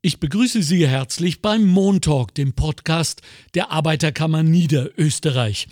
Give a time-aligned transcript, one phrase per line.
[0.00, 3.20] Ich begrüße Sie herzlich beim Montalk, dem Podcast
[3.54, 5.66] der Arbeiterkammer Niederösterreich.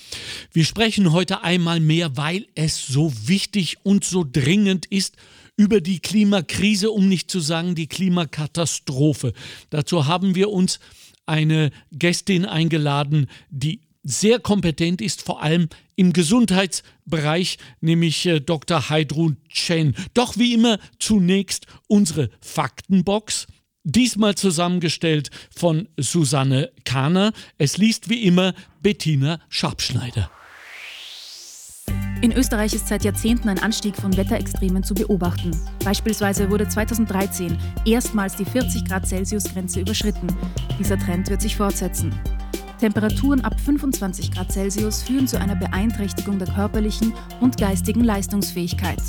[0.53, 5.15] Wir sprechen heute einmal mehr, weil es so wichtig und so dringend ist,
[5.57, 9.33] über die Klimakrise, um nicht zu sagen die Klimakatastrophe.
[9.71, 10.81] Dazu haben wir uns
[11.25, 18.91] eine Gästin eingeladen, die sehr kompetent ist, vor allem im Gesundheitsbereich, nämlich äh, Dr.
[18.91, 19.95] Heidrun Chen.
[20.15, 23.47] Doch wie immer zunächst unsere Faktenbox.
[23.89, 27.31] Diesmal zusammengestellt von Susanne Kahner.
[27.57, 30.29] Es liest wie immer Bettina Schabschneider.
[32.21, 35.53] In Österreich ist seit Jahrzehnten ein Anstieg von Wetterextremen zu beobachten.
[35.85, 40.27] Beispielsweise wurde 2013 erstmals die 40 Grad Celsius-Grenze überschritten.
[40.81, 42.13] Dieser Trend wird sich fortsetzen.
[42.81, 49.01] Temperaturen ab 25 Grad Celsius führen zu einer Beeinträchtigung der körperlichen und geistigen Leistungsfähigkeit.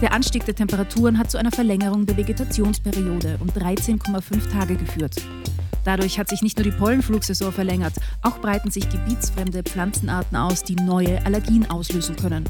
[0.00, 5.16] Der Anstieg der Temperaturen hat zu einer Verlängerung der Vegetationsperiode um 13,5 Tage geführt.
[5.82, 10.76] Dadurch hat sich nicht nur die Pollenflugsaison verlängert, auch breiten sich gebietsfremde Pflanzenarten aus, die
[10.76, 12.44] neue Allergien auslösen können.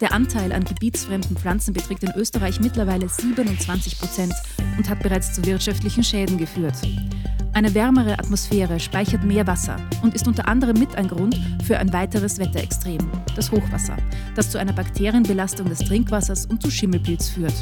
[0.00, 4.34] Der Anteil an gebietsfremden Pflanzen beträgt in Österreich mittlerweile 27 Prozent
[4.76, 6.76] und hat bereits zu wirtschaftlichen Schäden geführt.
[7.54, 11.92] Eine wärmere Atmosphäre speichert mehr Wasser und ist unter anderem mit ein Grund für ein
[11.92, 13.00] weiteres Wetterextrem,
[13.38, 13.96] das Hochwasser,
[14.34, 17.54] das zu einer Bakterienbelastung des Trinkwassers und zu Schimmelpilz führt.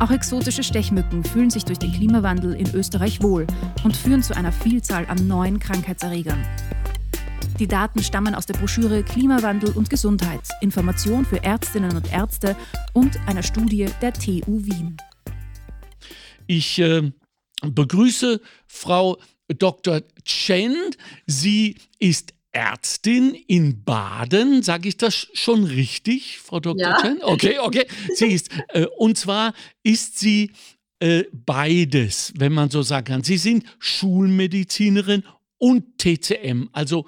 [0.00, 3.46] Auch exotische Stechmücken fühlen sich durch den Klimawandel in Österreich wohl
[3.84, 6.44] und führen zu einer Vielzahl an neuen Krankheitserregern.
[7.60, 12.56] Die Daten stammen aus der Broschüre Klimawandel und Gesundheit, Information für Ärztinnen und Ärzte
[12.92, 14.96] und einer Studie der TU Wien.
[16.46, 17.12] Ich äh,
[17.62, 19.18] begrüße Frau
[19.48, 20.00] Dr.
[20.24, 20.74] Chen.
[21.26, 26.80] Sie ist Ärztin in Baden, sage ich das schon richtig, Frau Dr.
[26.80, 27.00] Ja.
[27.00, 27.18] Chen?
[27.22, 27.86] Okay, okay.
[28.14, 30.50] Sie ist, äh, und zwar ist sie
[30.98, 33.22] äh, beides, wenn man so sagen kann.
[33.22, 35.22] Sie sind Schulmedizinerin
[35.58, 37.06] und TCM, also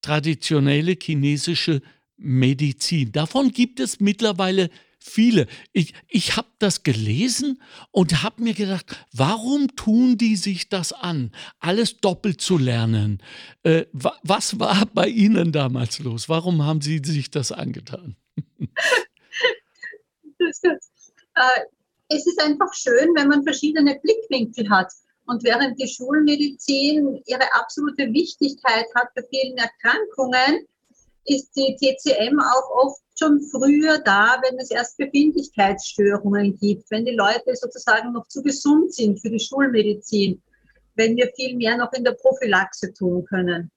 [0.00, 1.82] traditionelle chinesische
[2.16, 3.12] Medizin.
[3.12, 5.46] Davon gibt es mittlerweile viele.
[5.72, 11.32] Ich, ich habe das gelesen und habe mir gedacht, warum tun die sich das an,
[11.58, 13.22] alles doppelt zu lernen?
[13.62, 16.28] Äh, wa was war bei Ihnen damals los?
[16.28, 18.16] Warum haben Sie sich das angetan?
[20.38, 20.68] äh,
[22.08, 24.92] es ist einfach schön, wenn man verschiedene Blickwinkel hat.
[25.26, 30.66] Und während die Schulmedizin ihre absolute Wichtigkeit hat bei vielen Erkrankungen,
[31.28, 37.14] ist die TCM auch oft schon früher da, wenn es erst Befindlichkeitsstörungen gibt, wenn die
[37.14, 40.40] Leute sozusagen noch zu gesund sind für die Schulmedizin,
[40.94, 43.70] wenn wir viel mehr noch in der Prophylaxe tun können.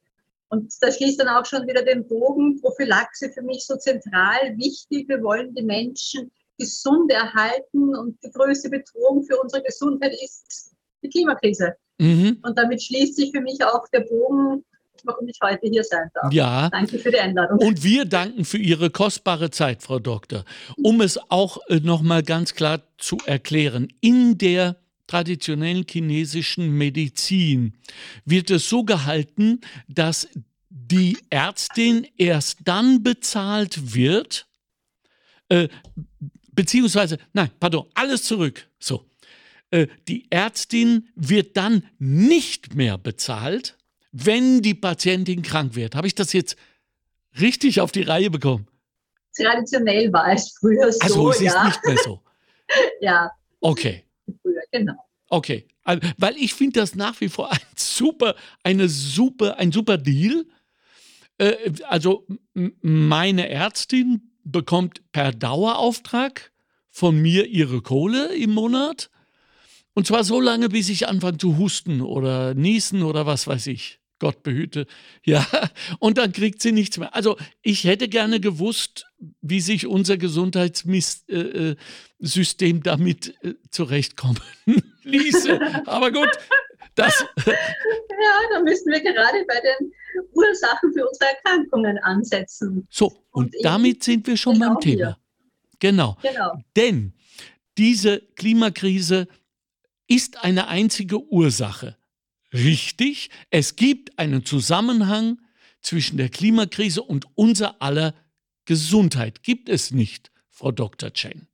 [0.50, 2.59] Und da schließt dann auch schon wieder den Bogen.
[2.59, 5.07] Prophylaxe für mich so zentral wichtig.
[5.07, 11.09] Wir wollen die Menschen gesund erhalten und die größte Bedrohung für unsere Gesundheit ist die
[11.09, 11.75] Klimakrise.
[12.00, 12.40] Mhm.
[12.44, 14.63] Und damit schließt sich für mich auch der Bogen
[15.06, 16.31] warum ich heute hier sein darf.
[16.31, 16.69] Ja.
[16.69, 17.59] Danke für die Einladung.
[17.59, 20.45] Und wir danken für Ihre kostbare Zeit, Frau Doktor.
[20.78, 27.73] Um es auch äh, noch mal ganz klar zu erklären, in der traditionellen chinesischen Medizin
[28.23, 29.59] wird es so gehalten,
[29.90, 30.28] dass
[30.69, 34.47] die Ärztin erst dann bezahlt wird,
[35.50, 35.67] äh,
[36.53, 38.67] beziehungsweise, nein, pardon, alles zurück.
[38.79, 39.06] So.
[39.69, 43.78] Äh, die Ärztin wird dann nicht mehr bezahlt,
[44.11, 45.95] wenn die Patientin krank wird.
[45.95, 46.55] Habe ich das jetzt
[47.39, 48.67] richtig auf die Reihe bekommen?
[49.35, 50.99] Traditionell war es früher so.
[50.99, 51.67] Also es ja.
[51.67, 52.22] ist nicht mehr so.
[53.01, 53.31] ja.
[53.61, 54.03] Okay.
[54.41, 54.94] Früher, genau.
[55.29, 55.66] Okay.
[56.17, 60.46] Weil ich finde das nach wie vor ein super, eine super, ein super Deal.
[61.37, 66.52] Äh, also meine Ärztin bekommt per Dauerauftrag
[66.90, 69.09] von mir ihre Kohle im Monat.
[69.93, 74.01] Und zwar so lange, bis ich anfange zu husten oder niesen oder was weiß ich.
[74.22, 74.85] Gott behüte.
[75.26, 75.46] Ja,
[76.00, 77.16] und dann kriegt sie nichts mehr.
[77.16, 79.08] Also ich hätte gerne gewusst,
[79.41, 84.40] wie sich unser Gesundheitssystem äh, äh damit äh, zurechtkommen
[85.03, 85.59] ließe.
[85.88, 86.29] Aber gut,
[86.96, 87.26] das.
[88.23, 89.91] Ja, da müssen wir gerade bei den
[90.34, 92.85] Ursachen für unsere Erkrankungen ansetzen.
[92.91, 95.17] So, und, und damit sind wir schon beim Thema.
[95.79, 96.16] Genau.
[96.22, 96.62] genau.
[96.76, 97.14] Denn
[97.79, 99.28] diese Klimakrise
[100.06, 101.97] ist eine einzige Ursache
[102.53, 103.30] richtig.
[103.50, 105.40] Es gibt einen Zusammenhang
[105.82, 108.14] zwischen der Klimakrise und unser aller
[108.66, 109.44] Gesundheit.
[109.44, 111.12] Gibt es nicht, Frau Dr.
[111.12, 111.48] Chen?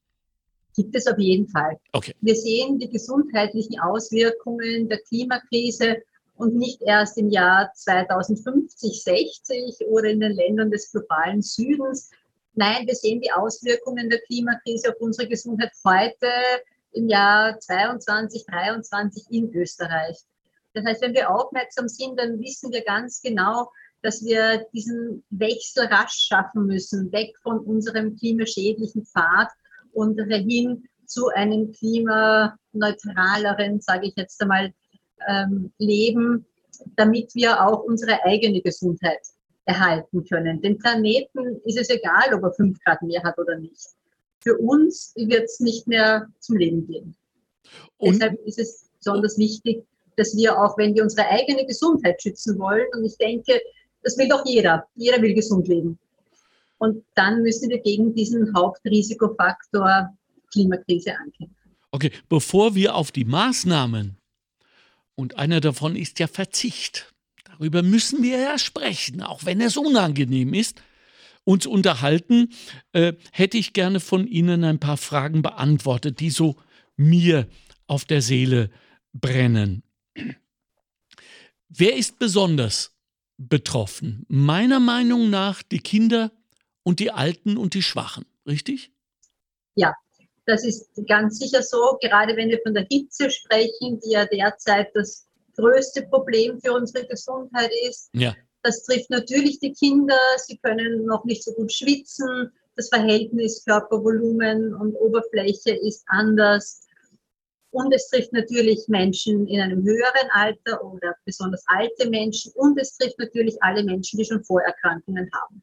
[0.76, 1.78] Gibt es auf jeden Fall.
[1.94, 2.14] Okay.
[2.22, 5.98] Wir sehen die gesundheitlichen Auswirkungen der Klimakrise
[6.36, 12.12] und nicht erst im Jahr 2050, 60 oder in den Ländern des globalen Südens.
[12.54, 16.30] Nein, wir sehen die Auswirkungen der Klimakrise auf unsere Gesundheit heute
[16.92, 20.18] im Jahr 22, 23 in Österreich.
[20.78, 23.72] Das heißt, wenn wir aufmerksam sind, dann wissen wir ganz genau,
[24.04, 29.50] dass wir diesen Wechsel rasch schaffen müssen, weg von unserem klimaschädlichen Pfad
[29.92, 34.72] und hin zu einem klimaneutraleren, sage ich jetzt einmal,
[35.28, 36.46] ähm, Leben,
[36.96, 39.22] damit wir auch unsere eigene Gesundheit
[39.66, 40.62] erhalten können.
[40.62, 43.88] Dem Planeten ist es egal, ob er fünf Grad mehr hat oder nicht.
[44.42, 47.16] Für uns wird es nicht mehr zum Leben gehen.
[47.98, 49.86] Und Deshalb ist es besonders wichtig,
[50.18, 53.62] dass wir auch, wenn wir unsere eigene Gesundheit schützen wollen, und ich denke,
[54.04, 55.98] das will doch jeder, jeder will gesund leben.
[56.80, 60.16] Und dann müssen wir gegen diesen Hauptrisikofaktor
[60.52, 61.56] Klimakrise ankämpfen.
[61.92, 64.18] Okay, bevor wir auf die Maßnahmen,
[65.16, 67.14] und einer davon ist ja Verzicht,
[67.46, 70.82] darüber müssen wir ja sprechen, auch wenn es unangenehm ist,
[71.44, 72.50] uns unterhalten,
[72.92, 76.58] äh, hätte ich gerne von Ihnen ein paar Fragen beantwortet, die so
[76.98, 77.48] mir
[77.88, 78.70] auf der Seele
[79.14, 79.82] brennen.
[81.70, 82.92] Wer ist besonders
[83.38, 84.26] betroffen?
[84.28, 86.32] Meiner Meinung nach die Kinder
[86.84, 88.92] und die Alten und die Schwachen, richtig?
[89.76, 89.94] Ja,
[90.46, 94.90] das ist ganz sicher so, gerade wenn wir von der Hitze sprechen, die ja derzeit
[94.96, 95.28] das
[95.58, 98.10] größte Problem für unsere Gesundheit ist.
[98.14, 98.36] Ja.
[98.64, 104.74] Das trifft natürlich die Kinder, sie können noch nicht so gut schwitzen, das Verhältnis Körpervolumen
[104.74, 106.87] und Oberfläche ist anders.
[107.72, 112.52] Und es trifft natürlich Menschen in einem höheren Alter oder besonders alte Menschen.
[112.56, 115.62] Und es trifft natürlich alle Menschen, die schon Vorerkrankungen haben.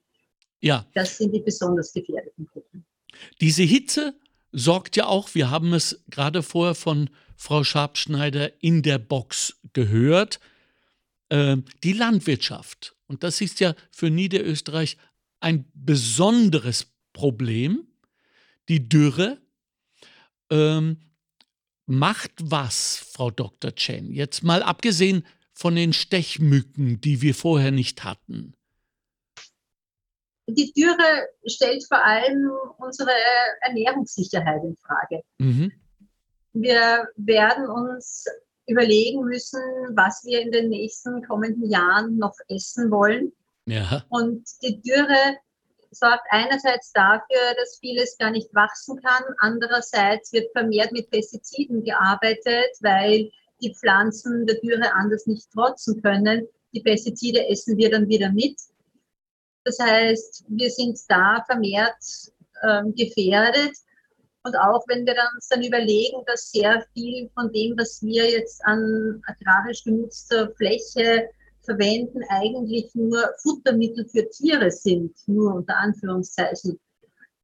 [0.60, 0.86] Ja.
[0.94, 2.84] Das sind die besonders gefährdeten Gruppen.
[3.40, 4.14] Diese Hitze
[4.52, 10.40] sorgt ja auch, wir haben es gerade vorher von Frau Schabschneider in der Box gehört,
[11.28, 12.96] äh, die Landwirtschaft.
[13.06, 14.96] Und das ist ja für Niederösterreich
[15.40, 17.86] ein besonderes Problem,
[18.68, 19.38] die Dürre.
[20.50, 20.98] Ähm,
[21.86, 23.74] macht was, Frau Dr.
[23.74, 24.12] Chen?
[24.12, 28.54] Jetzt mal abgesehen von den Stechmücken, die wir vorher nicht hatten.
[30.46, 33.12] Die Dürre stellt vor allem unsere
[33.60, 35.22] Ernährungssicherheit in Frage.
[35.38, 35.72] Mhm.
[36.52, 38.26] Wir werden uns
[38.66, 39.60] überlegen müssen,
[39.94, 43.32] was wir in den nächsten kommenden Jahren noch essen wollen.
[43.66, 44.04] Ja.
[44.10, 45.36] Und die Dürre
[45.94, 49.22] sorgt einerseits dafür, dass vieles gar nicht wachsen kann.
[49.38, 53.30] Andererseits wird vermehrt mit Pestiziden gearbeitet, weil
[53.62, 56.46] die Pflanzen der Dürre anders nicht trotzen können.
[56.72, 58.56] Die Pestizide essen wir dann wieder mit.
[59.64, 62.32] Das heißt, wir sind da vermehrt
[62.62, 63.76] ähm, gefährdet.
[64.42, 68.62] Und auch wenn wir uns dann überlegen, dass sehr viel von dem, was wir jetzt
[68.66, 71.30] an agrarisch genutzter Fläche
[71.64, 76.78] verwenden, eigentlich nur Futtermittel für Tiere sind, nur unter Anführungszeichen,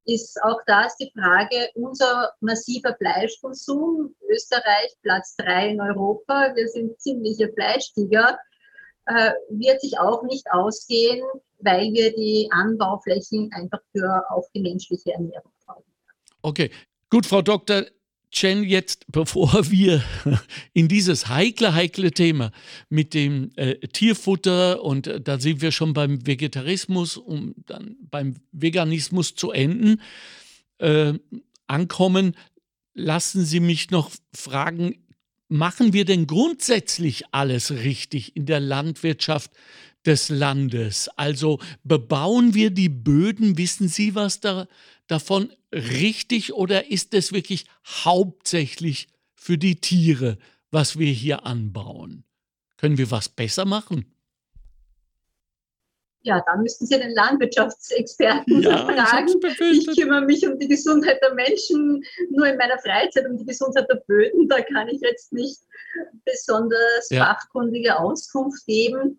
[0.04, 7.00] ist auch das die Frage, unser massiver Fleischkonsum, Österreich Platz drei in Europa, wir sind
[7.00, 8.38] ziemliche Fleischtiger,
[9.06, 11.22] äh, wird sich auch nicht ausgehen,
[11.58, 15.84] weil wir die Anbauflächen einfach für auf die menschliche Ernährung brauchen.
[16.42, 16.70] Okay,
[17.10, 17.84] gut, Frau Dr.
[18.30, 20.02] Chen, jetzt, bevor wir
[20.72, 22.52] in dieses heikle, heikle Thema
[22.88, 28.36] mit dem äh, Tierfutter und äh, da sind wir schon beim Vegetarismus, um dann beim
[28.52, 30.00] Veganismus zu enden,
[30.78, 31.14] äh,
[31.66, 32.34] ankommen,
[32.94, 34.96] lassen Sie mich noch fragen,
[35.48, 39.50] machen wir denn grundsätzlich alles richtig in der Landwirtschaft
[40.06, 41.08] des Landes?
[41.16, 44.66] Also bebauen wir die Böden, wissen Sie was da,
[45.10, 45.52] davon?
[45.72, 50.38] richtig oder ist es wirklich hauptsächlich für die Tiere,
[50.70, 52.24] was wir hier anbauen?
[52.76, 54.14] Können wir was besser machen?
[56.22, 59.28] Ja, da müssten Sie den Landwirtschaftsexperten ja, fragen.
[59.72, 63.46] Ich, ich kümmere mich um die Gesundheit der Menschen nur in meiner Freizeit, um die
[63.46, 64.46] Gesundheit der Böden.
[64.48, 65.60] Da kann ich jetzt nicht
[66.26, 67.24] besonders ja.
[67.24, 69.18] fachkundige Auskunft geben.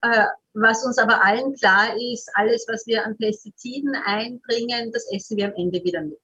[0.00, 0.24] Äh,
[0.54, 5.46] was uns aber allen klar ist, alles, was wir an Pestiziden einbringen, das essen wir
[5.46, 6.20] am Ende wieder mit.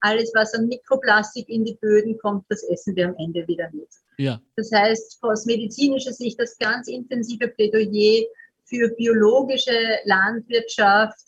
[0.00, 3.88] Alles, was an Mikroplastik in die Böden kommt, das essen wir am Ende wieder mit.
[4.18, 4.40] Ja.
[4.56, 8.24] Das heißt, aus medizinischer Sicht das ganz intensive Plädoyer
[8.64, 11.18] für biologische Landwirtschaft,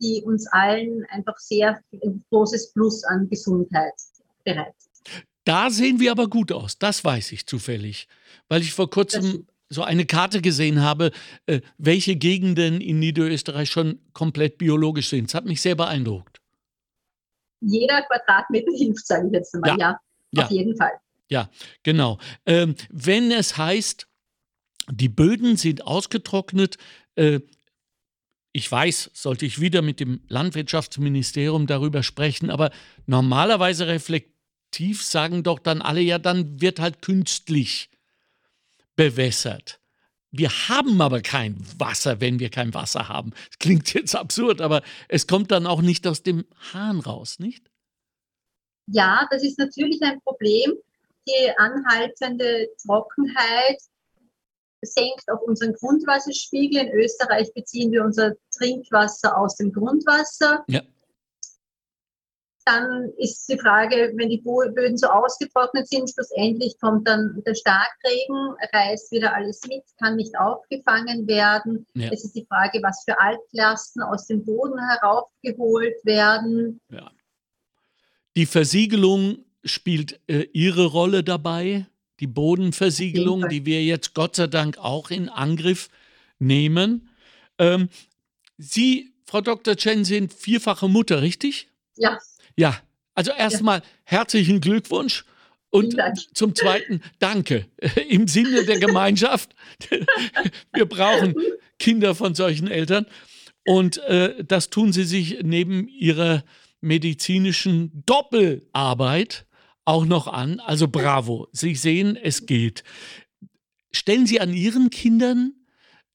[0.00, 1.80] die uns allen einfach sehr
[2.30, 3.94] großes Plus an Gesundheit
[4.44, 4.74] bereitet.
[5.44, 6.78] Da sehen wir aber gut aus.
[6.78, 8.08] Das weiß ich zufällig,
[8.48, 11.10] weil ich vor kurzem so eine Karte gesehen habe,
[11.46, 15.28] äh, welche Gegenden in Niederösterreich schon komplett biologisch sind.
[15.28, 16.40] Das hat mich sehr beeindruckt.
[17.60, 19.68] Jeder Quadratmeter hilft, sage ich jetzt mal.
[19.68, 20.00] Ja, ja,
[20.32, 20.44] ja.
[20.44, 20.92] auf jeden Fall.
[21.28, 21.50] Ja,
[21.82, 22.18] genau.
[22.44, 24.06] Ähm, wenn es heißt,
[24.90, 26.76] die Böden sind ausgetrocknet,
[27.16, 27.40] äh,
[28.52, 32.70] ich weiß, sollte ich wieder mit dem Landwirtschaftsministerium darüber sprechen, aber
[33.06, 37.90] normalerweise reflektiv sagen doch dann alle, ja, dann wird halt künstlich
[38.96, 39.80] bewässert.
[40.30, 43.30] Wir haben aber kein Wasser, wenn wir kein Wasser haben.
[43.30, 47.70] Das klingt jetzt absurd, aber es kommt dann auch nicht aus dem Hahn raus, nicht?
[48.88, 50.74] Ja, das ist natürlich ein Problem.
[51.28, 53.78] Die anhaltende Trockenheit
[54.82, 56.86] senkt auch unseren Grundwasserspiegel.
[56.86, 60.64] In Österreich beziehen wir unser Trinkwasser aus dem Grundwasser.
[60.68, 60.82] Ja.
[62.66, 68.56] Dann ist die Frage, wenn die Böden so ausgetrocknet sind, schlussendlich kommt dann der Starkregen,
[68.72, 71.86] reißt wieder alles mit, kann nicht aufgefangen werden.
[71.94, 72.10] Ja.
[72.12, 76.80] Es ist die Frage, was für Altlasten aus dem Boden heraufgeholt werden.
[76.90, 77.12] Ja.
[78.36, 81.86] Die Versiegelung spielt äh, ihre Rolle dabei
[82.18, 85.88] die Bodenversiegelung, die wir jetzt Gott sei Dank auch in Angriff
[86.38, 87.08] nehmen.
[87.58, 87.90] Ähm,
[88.58, 89.76] Sie, Frau Dr.
[89.76, 91.68] Chen, sind vierfache Mutter, richtig?
[91.96, 92.18] Ja.
[92.56, 92.80] Ja,
[93.14, 93.84] also erstmal ja.
[94.04, 95.24] herzlichen Glückwunsch.
[95.70, 95.96] Und
[96.32, 97.66] zum Zweiten, danke
[98.08, 99.54] im Sinne der Gemeinschaft.
[100.72, 101.34] Wir brauchen
[101.78, 103.06] Kinder von solchen Eltern.
[103.66, 106.44] Und äh, das tun sie sich neben ihrer
[106.80, 109.44] medizinischen Doppelarbeit
[109.84, 110.60] auch noch an.
[110.60, 112.84] Also bravo, Sie sehen, es geht.
[113.92, 115.52] Stellen Sie an Ihren Kindern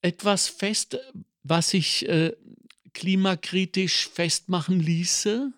[0.02, 0.98] etwas fest,
[1.44, 2.34] was sich äh,
[2.94, 5.52] klimakritisch festmachen ließe?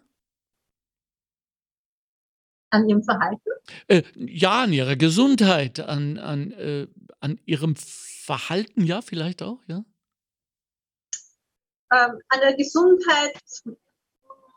[2.73, 3.49] An ihrem Verhalten?
[3.87, 6.87] Äh, ja, an ihrer Gesundheit, an, an, äh,
[7.19, 9.83] an ihrem Verhalten, ja, vielleicht auch, ja.
[11.93, 13.39] Ähm, an der Gesundheit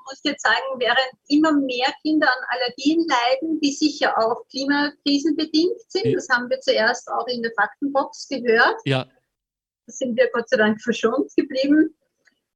[0.07, 5.81] muss ich jetzt sagen, während immer mehr Kinder an Allergien leiden, die sicher auch klimakrisenbedingt
[5.89, 6.15] sind.
[6.15, 8.81] Das haben wir zuerst auch in der Faktenbox gehört.
[8.85, 9.05] Ja.
[9.05, 11.95] Da sind wir Gott sei Dank verschont geblieben.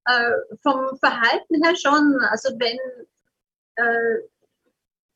[0.06, 2.18] Äh, vom Verhalten her schon.
[2.30, 2.78] Also wenn,
[3.76, 4.18] äh,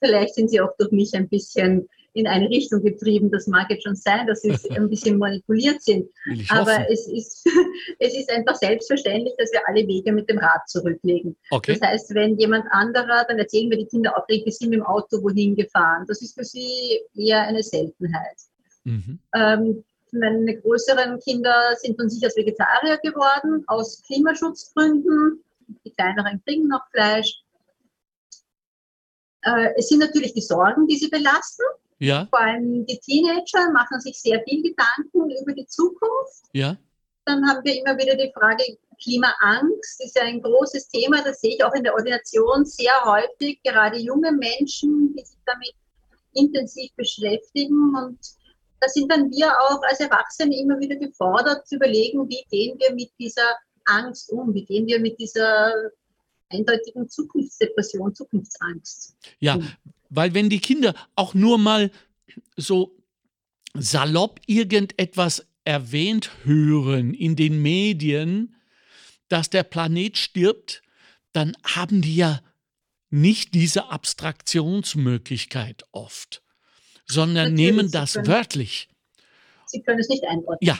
[0.04, 3.30] vielleicht sind sie auch durch mich ein bisschen in eine Richtung getrieben.
[3.30, 6.08] Das mag jetzt schon sein, dass sie ein bisschen manipuliert sind.
[6.48, 7.46] Aber es ist,
[7.98, 11.36] es ist einfach selbstverständlich, dass wir alle Wege mit dem Rad zurücklegen.
[11.50, 11.76] Okay.
[11.78, 14.86] Das heißt, wenn jemand anderer, dann erzählen wir die Kinder auch, wir sind mit dem
[14.86, 16.04] Auto wohin gefahren.
[16.06, 18.36] Das ist für sie eher eine Seltenheit.
[18.84, 19.18] Mhm.
[19.34, 25.42] Ähm, meine größeren Kinder sind von sich als Vegetarier geworden, aus Klimaschutzgründen.
[25.84, 27.43] Die kleineren kriegen noch Fleisch.
[29.44, 31.64] Äh, es sind natürlich die Sorgen, die sie belasten.
[31.98, 32.26] Ja.
[32.30, 36.44] Vor allem die Teenager machen sich sehr viel Gedanken über die Zukunft.
[36.52, 36.76] Ja.
[37.24, 38.64] Dann haben wir immer wieder die Frage,
[39.02, 43.60] Klimaangst ist ja ein großes Thema, das sehe ich auch in der Ordination sehr häufig,
[43.62, 45.74] gerade junge Menschen, die sich damit
[46.34, 47.94] intensiv beschäftigen.
[47.96, 48.18] Und
[48.80, 52.94] da sind dann wir auch als Erwachsene immer wieder gefordert zu überlegen, wie gehen wir
[52.94, 55.72] mit dieser Angst um, wie gehen wir mit dieser
[56.54, 59.16] eindeutigen Zukunftsdepression, Zukunftsangst.
[59.40, 59.68] Ja, um.
[60.10, 61.90] Weil wenn die Kinder auch nur mal
[62.56, 62.96] so
[63.74, 68.54] salopp irgendetwas erwähnt hören in den Medien,
[69.28, 70.82] dass der Planet stirbt,
[71.32, 72.40] dann haben die ja
[73.10, 76.42] nicht diese Abstraktionsmöglichkeit oft,
[77.06, 78.88] sondern Natürlich, nehmen das können, wörtlich.
[79.66, 80.58] Sie können es nicht einordnen.
[80.60, 80.78] Ja.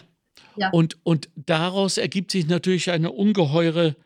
[0.57, 0.71] ja.
[0.71, 3.97] Und, und daraus ergibt sich natürlich eine ungeheure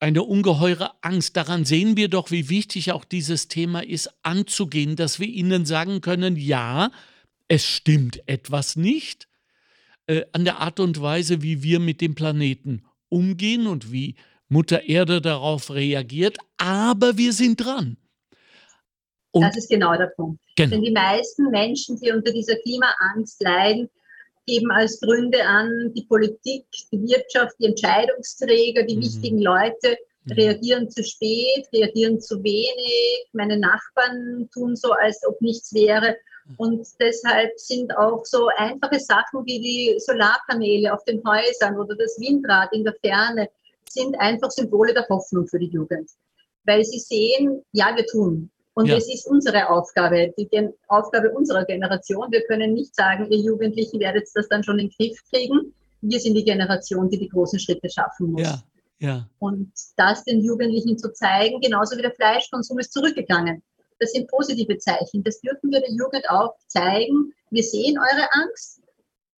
[0.00, 1.36] eine ungeheure Angst.
[1.36, 6.00] Daran sehen wir doch, wie wichtig auch dieses Thema ist, anzugehen, dass wir ihnen sagen
[6.00, 6.90] können, ja,
[7.48, 9.28] es stimmt etwas nicht
[10.06, 14.16] äh, an der Art und Weise, wie wir mit dem Planeten umgehen und wie
[14.48, 17.96] Mutter Erde darauf reagiert, aber wir sind dran.
[19.30, 20.40] Und das ist genau der Punkt.
[20.56, 20.70] Genau.
[20.70, 23.90] Denn die meisten Menschen, die unter dieser Klimaangst leiden,
[24.48, 29.02] geben als Gründe an, die Politik, die Wirtschaft, die Entscheidungsträger, die mhm.
[29.02, 30.32] wichtigen Leute mhm.
[30.32, 36.16] reagieren zu spät, reagieren zu wenig, meine Nachbarn tun so, als ob nichts wäre.
[36.56, 42.18] Und deshalb sind auch so einfache Sachen wie die Solarpaneele auf den Häusern oder das
[42.18, 43.50] Windrad in der Ferne,
[43.90, 46.10] sind einfach Symbole der Hoffnung für die Jugend.
[46.64, 48.50] Weil sie sehen, ja, wir tun.
[48.78, 48.96] Und ja.
[48.96, 52.30] es ist unsere Aufgabe, die Gen Aufgabe unserer Generation.
[52.30, 55.74] Wir können nicht sagen, ihr Jugendlichen werdet das dann schon in den Griff kriegen.
[56.00, 58.42] Wir sind die Generation, die die großen Schritte schaffen muss.
[58.42, 58.62] Ja.
[59.00, 59.28] Ja.
[59.40, 63.64] Und das den Jugendlichen zu zeigen, genauso wie der Fleischkonsum ist zurückgegangen.
[63.98, 65.24] Das sind positive Zeichen.
[65.24, 67.32] Das dürfen wir der Jugend auch zeigen.
[67.50, 68.80] Wir sehen eure Angst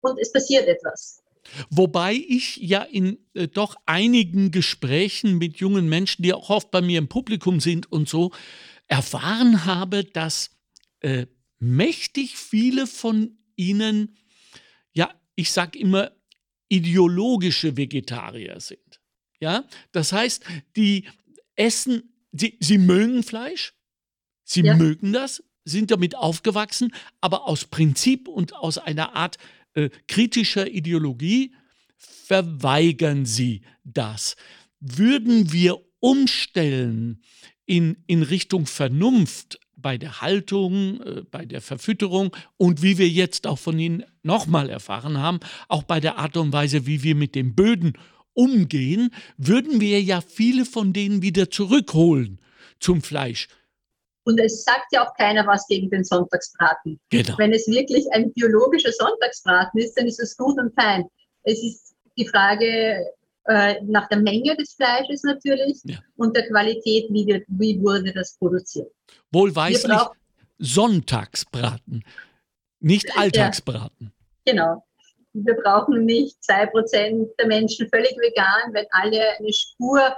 [0.00, 1.22] und es passiert etwas.
[1.70, 6.80] Wobei ich ja in äh, doch einigen Gesprächen mit jungen Menschen, die auch oft bei
[6.80, 8.32] mir im Publikum sind und so,
[8.88, 10.50] erfahren habe, dass
[11.00, 11.26] äh,
[11.58, 14.16] mächtig viele von ihnen,
[14.92, 16.12] ja, ich sage immer,
[16.68, 19.00] ideologische Vegetarier sind.
[19.40, 20.44] Ja, das heißt,
[20.76, 21.08] die
[21.54, 23.74] essen, sie, sie mögen Fleisch,
[24.44, 24.74] sie ja.
[24.74, 29.36] mögen das, sind damit aufgewachsen, aber aus Prinzip und aus einer Art
[29.74, 31.54] äh, kritischer Ideologie
[31.96, 34.36] verweigern sie das.
[34.80, 37.22] Würden wir umstellen
[37.68, 43.46] in, in Richtung Vernunft bei der Haltung, äh, bei der Verfütterung und wie wir jetzt
[43.46, 47.34] auch von Ihnen nochmal erfahren haben, auch bei der Art und Weise, wie wir mit
[47.34, 47.92] den Böden
[48.32, 52.40] umgehen, würden wir ja viele von denen wieder zurückholen
[52.80, 53.48] zum Fleisch.
[54.24, 56.98] Und es sagt ja auch keiner was gegen den Sonntagsbraten.
[57.10, 57.38] Genau.
[57.38, 61.04] Wenn es wirklich ein biologischer Sonntagsbraten ist, dann ist es gut und fein.
[61.44, 63.06] Es ist die Frage
[63.48, 65.98] äh, nach der Menge des Fleisches natürlich ja.
[66.16, 68.90] und der Qualität, wie, wird, wie wurde das produziert.
[69.32, 69.98] Wohlweislich
[70.58, 72.04] Sonntagsbraten,
[72.80, 74.12] nicht Alltagsbraten.
[74.46, 74.84] Ja, genau.
[75.32, 80.14] Wir brauchen nicht zwei Prozent der Menschen völlig vegan, wenn alle eine Spur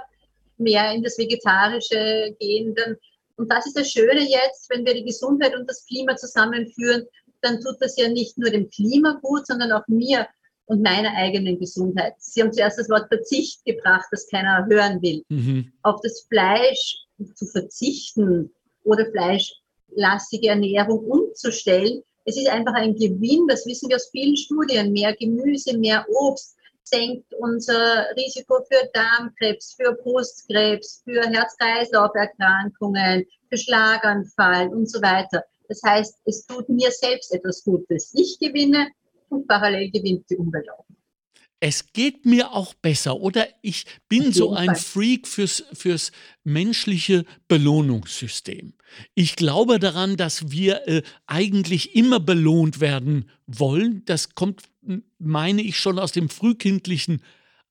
[0.57, 2.75] mehr in das Vegetarische gehen.
[2.75, 2.97] Dann,
[3.37, 7.05] und das ist das Schöne jetzt, wenn wir die Gesundheit und das Klima zusammenführen,
[7.41, 10.27] dann tut das ja nicht nur dem Klima gut, sondern auch mir
[10.71, 12.13] und meiner eigenen Gesundheit.
[12.19, 15.21] Sie haben zuerst das Wort Verzicht gebracht, das keiner hören will.
[15.27, 15.73] Mhm.
[15.83, 16.95] Auf das Fleisch
[17.35, 18.49] zu verzichten
[18.85, 24.93] oder fleischlastige Ernährung umzustellen, es ist einfach ein Gewinn, das wissen wir aus vielen Studien.
[24.93, 34.69] Mehr Gemüse, mehr Obst senkt unser Risiko für Darmkrebs, für Brustkrebs, für Herz-Kreislauf-Erkrankungen, für Schlaganfall
[34.69, 35.43] und so weiter.
[35.67, 38.13] Das heißt, es tut mir selbst etwas Gutes.
[38.13, 38.87] Ich gewinne
[39.31, 40.85] und parallel gewinnt die Umwelt auch.
[41.63, 46.11] Es geht mir auch besser oder ich bin so ein Freak fürs, fürs
[46.43, 48.73] menschliche Belohnungssystem.
[49.13, 54.03] Ich glaube daran, dass wir äh, eigentlich immer belohnt werden wollen.
[54.05, 54.63] Das kommt,
[55.19, 57.21] meine ich, schon aus dem frühkindlichen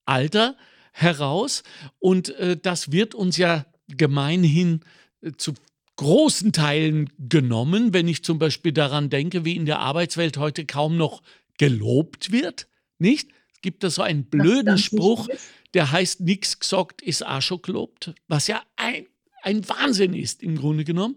[0.05, 0.57] Alter
[0.93, 1.65] heraus
[1.99, 4.83] und äh, das wird uns ja gemeinhin
[5.21, 5.55] äh, zu
[5.97, 10.97] großen Teilen genommen, wenn ich zum Beispiel daran denke, wie in der Arbeitswelt heute kaum
[10.97, 11.23] noch
[11.61, 12.69] gelobt wird,
[12.99, 13.29] nicht?
[13.53, 15.29] Es gibt da so einen blöden Spruch,
[15.75, 19.07] der heißt, nichts gesagt ist auch schon gelobt, was ja ein,
[19.43, 21.17] ein Wahnsinn ist im Grunde genommen,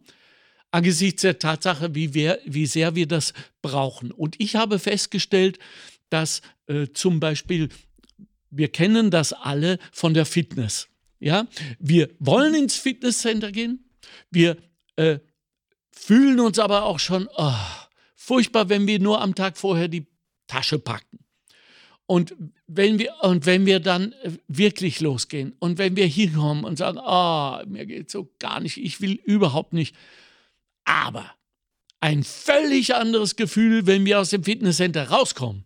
[0.70, 4.12] angesichts der Tatsache, wie, wir, wie sehr wir das brauchen.
[4.12, 5.60] Und ich habe festgestellt,
[6.10, 7.70] dass äh, zum Beispiel,
[8.50, 10.90] wir kennen das alle von der Fitness.
[11.22, 11.48] Ja,
[11.80, 13.90] wir wollen ins Fitnesscenter gehen,
[14.30, 14.58] wir
[14.98, 15.20] äh,
[15.90, 17.54] fühlen uns aber auch schon oh,
[18.14, 20.13] furchtbar, wenn wir nur am Tag vorher die
[20.48, 21.20] Tasche packen.
[22.06, 22.36] Und
[22.68, 26.78] wenn wir, und wenn wir dann äh, wirklich losgehen und wenn wir hier kommen und
[26.78, 29.96] sagen, oh, mir geht so gar nicht, ich will überhaupt nicht.
[30.84, 31.32] Aber
[32.02, 35.64] ein völlig anderes Gefühl, wenn wir aus dem Fitnesscenter rauskommen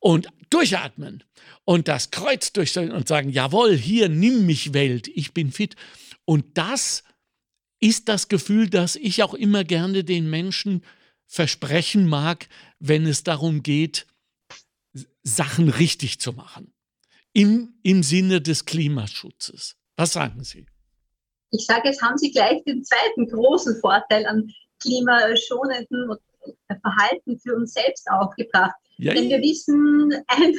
[0.00, 1.22] und durchatmen
[1.64, 5.76] und das Kreuz durchstellen und sagen, jawohl, hier, nimm mich Welt, ich bin fit.
[6.24, 7.04] Und das
[7.78, 10.82] ist das Gefühl, das ich auch immer gerne den Menschen
[11.26, 14.06] versprechen mag, wenn es darum geht,
[15.22, 16.72] Sachen richtig zu machen.
[17.32, 19.76] Im, im Sinne des Klimaschutzes.
[19.96, 20.66] Was sagen Sie?
[21.50, 26.16] Ich sage, jetzt haben Sie gleich den zweiten großen Vorteil an klimaschonenden
[26.80, 28.74] Verhalten für uns selbst aufgebracht.
[28.98, 30.54] Ja, Denn wir wissen, ein,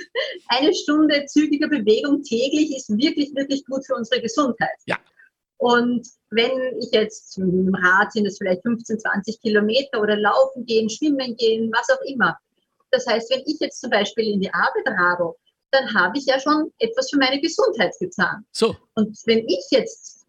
[0.47, 4.69] eine Stunde zügiger Bewegung täglich ist wirklich, wirklich gut für unsere Gesundheit.
[4.86, 4.97] Ja.
[5.57, 10.65] Und wenn ich jetzt mit dem Rad sind es vielleicht 15, 20 Kilometer oder laufen
[10.65, 12.37] gehen, schwimmen gehen, was auch immer.
[12.91, 15.33] Das heißt, wenn ich jetzt zum Beispiel in die Arbeit radel,
[15.71, 18.45] dann habe ich ja schon etwas für meine Gesundheit getan.
[18.51, 18.75] So.
[18.95, 20.25] Und wenn ich jetzt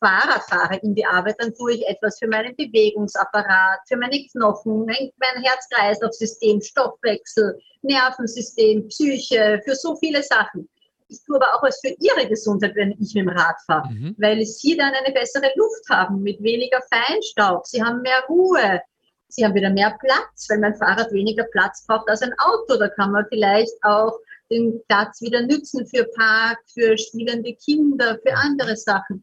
[0.00, 4.84] Fahrrad fahre in die Arbeit, dann tue ich etwas für meinen Bewegungsapparat, für meine Knochen,
[4.84, 10.68] mein, mein Herz-Kreislauf-System, Stoffwechsel, Nervensystem, Psyche, für so viele Sachen
[11.08, 14.14] ich tue aber auch was für ihre Gesundheit, wenn ich mit dem Rad fahre, mhm.
[14.18, 17.66] weil sie dann eine bessere Luft haben mit weniger Feinstaub.
[17.66, 18.80] Sie haben mehr Ruhe.
[19.28, 22.78] Sie haben wieder mehr Platz, weil mein Fahrrad weniger Platz braucht als ein Auto.
[22.78, 24.18] Da kann man vielleicht auch
[24.50, 29.22] den Platz wieder nützen für Park, für spielende Kinder, für andere Sachen.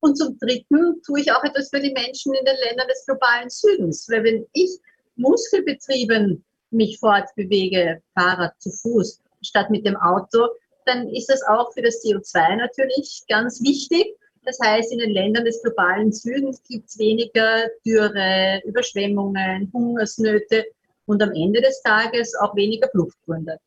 [0.00, 3.48] Und zum Dritten tue ich auch etwas für die Menschen in den Ländern des globalen
[3.48, 4.06] Südens.
[4.10, 4.78] Weil wenn ich
[5.16, 10.48] muskelbetrieben mich fortbewege, Fahrrad zu Fuß, statt mit dem Auto,
[10.86, 14.16] dann ist das auch für das CO2 natürlich ganz wichtig.
[14.44, 20.64] Das heißt, in den Ländern des globalen Südens gibt es weniger Dürre, Überschwemmungen, Hungersnöte
[21.06, 23.58] und am Ende des Tages auch weniger Fluchtgründe.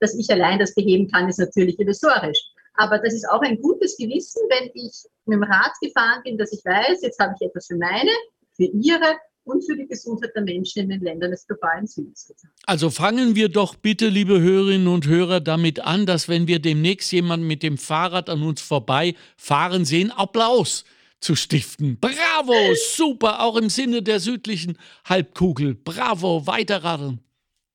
[0.00, 2.40] Dass ich allein das beheben kann, ist natürlich illusorisch.
[2.74, 6.52] Aber das ist auch ein gutes Gewissen, wenn ich mit dem Rad gefahren bin, dass
[6.52, 8.10] ich weiß, jetzt habe ich etwas für meine,
[8.54, 9.16] für ihre
[9.46, 12.34] und für die Gesundheit der Menschen in den Ländern des globalen Südens.
[12.66, 17.12] Also fangen wir doch bitte, liebe Hörerinnen und Hörer, damit an, dass wenn wir demnächst
[17.12, 20.84] jemanden mit dem Fahrrad an uns vorbei fahren sehen, Applaus
[21.20, 21.98] zu stiften.
[22.00, 25.74] Bravo, super, auch im Sinne der südlichen Halbkugel.
[25.74, 27.20] Bravo, weiter radeln.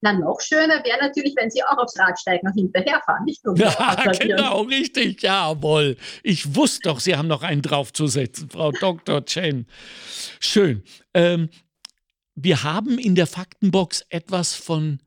[0.01, 3.55] Na, noch schöner wäre natürlich, wenn Sie auch aufs Rad steigen und hinterherfahren, nicht nur.
[3.59, 5.95] Ja, genau, richtig, jawohl.
[6.23, 9.23] Ich wusste doch, Sie haben noch einen draufzusetzen, Frau Dr.
[9.25, 9.67] Chen.
[10.39, 10.83] Schön.
[11.13, 11.49] Ähm,
[12.33, 14.99] wir haben in der Faktenbox etwas von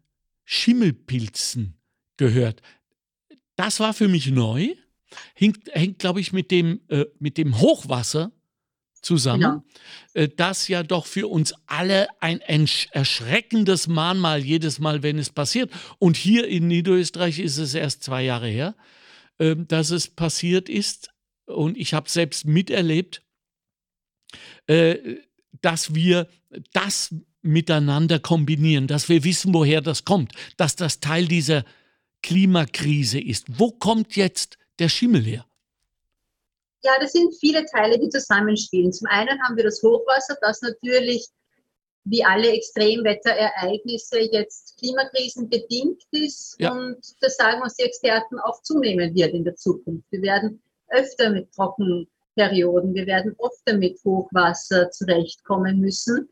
[0.45, 1.77] Schimmelpilzen
[2.17, 2.63] gehört.
[3.57, 4.75] Das war für mich neu.
[5.35, 8.31] Hängt, hängt glaube ich, mit dem, äh, mit dem Hochwasser
[9.05, 9.63] zusammen.
[10.15, 15.71] Äh, das ja doch für uns alle ein erschreckendes Mahnmal jedes Mal, wenn es passiert.
[15.99, 18.75] Und hier in Niederösterreich ist es erst zwei Jahre her,
[19.39, 21.11] ähm, dass es passiert ist.
[21.47, 23.23] Und ich habe selbst miterlebt,
[24.67, 24.97] äh,
[25.61, 26.29] dass wir
[26.73, 31.65] das miteinander kombinieren, dass wir wissen, woher das kommt, dass das Teil dieser
[32.23, 33.59] Klimakrise ist.
[33.59, 35.47] Wo kommt jetzt der Schimmel her?
[36.85, 38.93] Ja, das sind viele Teile, die zusammenspielen.
[38.93, 41.29] Zum einen haben wir das Hochwasser, das natürlich
[42.05, 46.57] wie alle Extremwetterereignisse jetzt Klimakrisen bedingt ist.
[46.59, 46.73] Ja.
[46.73, 50.05] Und das sagen uns die Experten auch zunehmen wird in der Zukunft.
[50.11, 56.29] Wir werden öfter mit Trockenperioden, wir werden öfter mit Hochwasser zurechtkommen müssen.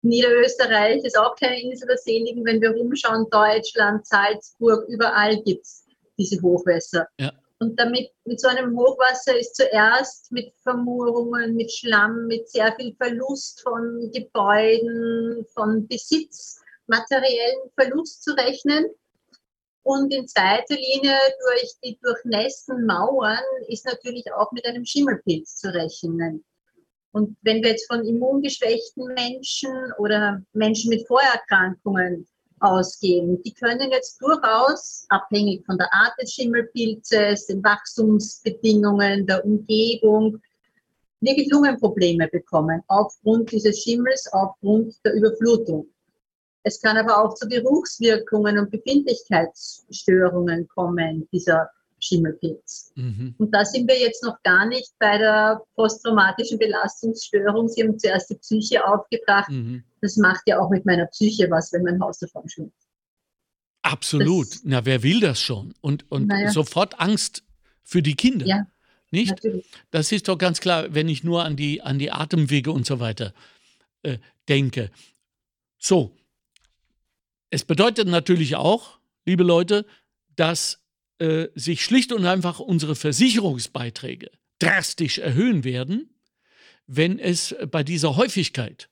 [0.00, 2.44] Niederösterreich ist auch keine Insel der Seligen.
[2.44, 5.84] Wenn wir rumschauen, Deutschland, Salzburg, überall gibt es
[6.16, 7.08] diese Hochwässer.
[7.20, 7.32] Ja.
[7.58, 12.94] Und damit, mit so einem Hochwasser ist zuerst mit Vermurungen, mit Schlamm, mit sehr viel
[12.96, 18.86] Verlust von Gebäuden, von Besitz, materiellen Verlust zu rechnen.
[19.82, 21.16] Und in zweiter Linie
[21.48, 23.38] durch die durchnässten Mauern
[23.68, 26.44] ist natürlich auch mit einem Schimmelpilz zu rechnen.
[27.12, 32.26] Und wenn wir jetzt von immungeschwächten Menschen oder Menschen mit Vorerkrankungen
[32.60, 33.42] ausgehen.
[33.42, 40.40] Die können jetzt durchaus, abhängig von der Art des Schimmelpilzes, den Wachstumsbedingungen, der Umgebung,
[41.20, 45.88] wirklich Lungenprobleme bekommen, aufgrund dieses Schimmels, aufgrund der Überflutung.
[46.62, 52.92] Es kann aber auch zu Geruchswirkungen und Befindlichkeitsstörungen kommen, dieser Schimmelpilz.
[52.94, 53.34] Mhm.
[53.38, 57.68] Und da sind wir jetzt noch gar nicht bei der posttraumatischen Belastungsstörung.
[57.68, 59.50] Sie haben zuerst die Psyche aufgebracht.
[59.50, 59.84] Mhm.
[60.00, 62.72] Das macht ja auch mit meiner Psyche was, wenn mein Haus davon schwimmt.
[63.82, 64.50] Absolut.
[64.50, 65.74] Das, Na, wer will das schon?
[65.80, 66.50] Und, und ja.
[66.50, 67.44] sofort Angst
[67.82, 68.46] für die Kinder.
[68.46, 68.66] Ja,
[69.10, 69.30] nicht?
[69.30, 69.70] Natürlich.
[69.90, 73.00] Das ist doch ganz klar, wenn ich nur an die, an die Atemwege und so
[73.00, 73.32] weiter
[74.02, 74.90] äh, denke.
[75.78, 76.16] So,
[77.50, 79.86] es bedeutet natürlich auch, liebe Leute,
[80.34, 80.82] dass
[81.18, 86.10] äh, sich schlicht und einfach unsere Versicherungsbeiträge drastisch erhöhen werden,
[86.86, 88.88] wenn es bei dieser Häufigkeit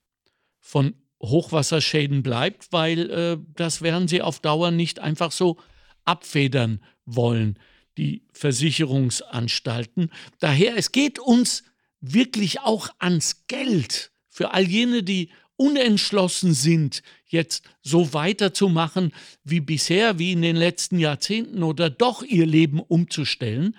[0.60, 5.58] von Hochwasserschäden bleibt, weil äh, das werden sie auf Dauer nicht einfach so
[6.04, 7.58] abfedern wollen,
[7.96, 10.10] die Versicherungsanstalten.
[10.38, 11.64] Daher, es geht uns
[12.00, 19.12] wirklich auch ans Geld für all jene, die unentschlossen sind, jetzt so weiterzumachen
[19.44, 23.76] wie bisher, wie in den letzten Jahrzehnten oder doch ihr Leben umzustellen,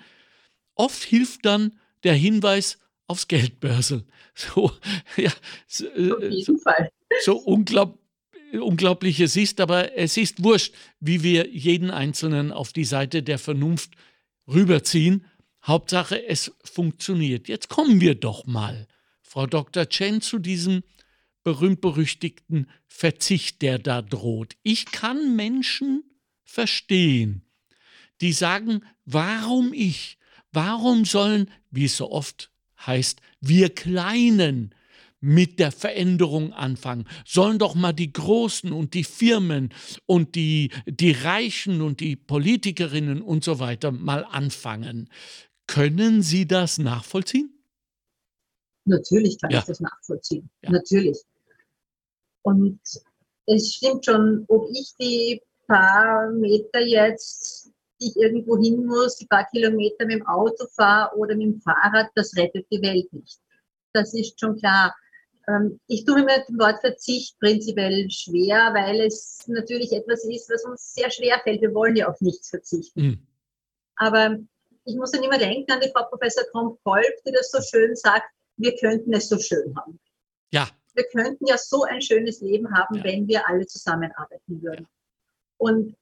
[0.74, 4.04] oft hilft dann der Hinweis aufs Geldbörsel.
[4.38, 4.70] So,
[5.16, 5.32] ja,
[5.66, 6.58] so, äh, so,
[7.24, 7.98] so unglaub,
[8.52, 13.38] unglaublich es ist, aber es ist wurscht, wie wir jeden Einzelnen auf die Seite der
[13.38, 13.92] Vernunft
[14.46, 15.24] rüberziehen.
[15.64, 17.48] Hauptsache, es funktioniert.
[17.48, 18.86] Jetzt kommen wir doch mal,
[19.22, 19.88] Frau Dr.
[19.88, 20.82] Chen, zu diesem
[21.46, 24.56] berühmt-berüchtigten Verzicht, der da droht.
[24.64, 26.02] Ich kann Menschen
[26.42, 27.42] verstehen,
[28.20, 30.18] die sagen, warum ich?
[30.50, 32.50] Warum sollen, wie es so oft
[32.84, 34.74] heißt, wir Kleinen
[35.20, 37.06] mit der Veränderung anfangen?
[37.24, 39.72] Sollen doch mal die Großen und die Firmen
[40.04, 45.10] und die, die Reichen und die Politikerinnen und so weiter mal anfangen.
[45.68, 47.52] Können Sie das nachvollziehen?
[48.84, 49.60] Natürlich kann ja.
[49.60, 50.50] ich das nachvollziehen.
[50.62, 50.70] Ja.
[50.72, 51.18] Natürlich.
[52.46, 52.78] Und
[53.46, 59.26] es stimmt schon, ob ich die paar Meter jetzt, die ich irgendwo hin muss, die
[59.26, 63.40] paar Kilometer mit dem Auto fahre oder mit dem Fahrrad, das rettet die Welt nicht.
[63.92, 64.94] Das ist schon klar.
[65.48, 70.48] Ähm, ich tue mir mit dem Wort Verzicht prinzipiell schwer, weil es natürlich etwas ist,
[70.48, 71.62] was uns sehr schwer fällt.
[71.62, 73.00] Wir wollen ja auf nichts verzichten.
[73.00, 73.26] Mhm.
[73.96, 74.38] Aber
[74.84, 78.30] ich muss dann immer denken an die Frau Professor Tromp-Kolb, die das so schön sagt,
[78.56, 79.98] wir könnten es so schön haben.
[80.52, 80.68] Ja.
[80.96, 83.04] Wir könnten ja so ein schönes Leben haben, Ja.
[83.04, 84.88] wenn wir alle zusammenarbeiten würden.
[85.58, 85.94] Und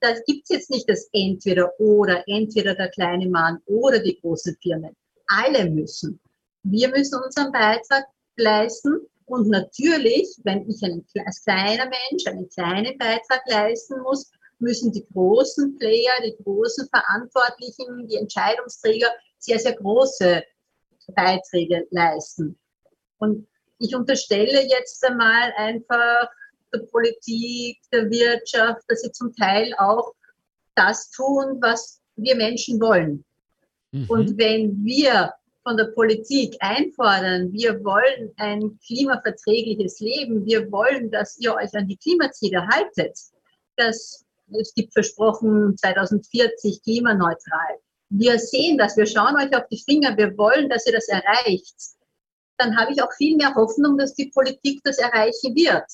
[0.00, 4.56] da gibt es jetzt nicht das Entweder oder, entweder der kleine Mann oder die großen
[4.60, 4.94] Firmen.
[5.28, 6.20] Alle müssen.
[6.64, 8.04] Wir müssen unseren Beitrag
[8.36, 14.92] leisten und natürlich, wenn ich einen, als kleiner Mensch einen kleinen Beitrag leisten muss, müssen
[14.92, 20.42] die großen Player, die großen Verantwortlichen, die Entscheidungsträger sehr, sehr große
[21.14, 22.58] Beiträge leisten.
[23.18, 23.46] Und
[23.84, 26.28] ich unterstelle jetzt einmal einfach
[26.72, 30.12] der Politik, der Wirtschaft, dass sie zum Teil auch
[30.74, 33.24] das tun, was wir Menschen wollen.
[33.92, 34.06] Mhm.
[34.08, 41.38] Und wenn wir von der Politik einfordern, wir wollen ein klimaverträgliches Leben, wir wollen, dass
[41.38, 43.18] ihr euch an die Klimaziele haltet,
[43.76, 44.24] das,
[44.58, 47.78] es gibt versprochen 2040 klimaneutral.
[48.10, 51.74] Wir sehen das, wir schauen euch auf die Finger, wir wollen, dass ihr das erreicht.
[52.56, 55.84] Dann habe ich auch viel mehr Hoffnung, dass die Politik das erreichen wird,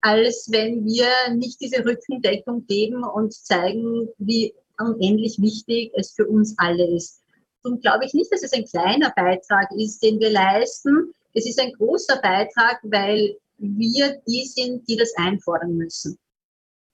[0.00, 6.54] als wenn wir nicht diese Rückendeckung geben und zeigen, wie unendlich wichtig es für uns
[6.58, 7.20] alle ist.
[7.62, 11.12] Darum glaube ich nicht, dass es ein kleiner Beitrag ist, den wir leisten.
[11.34, 16.18] Es ist ein großer Beitrag, weil wir die sind, die das einfordern müssen.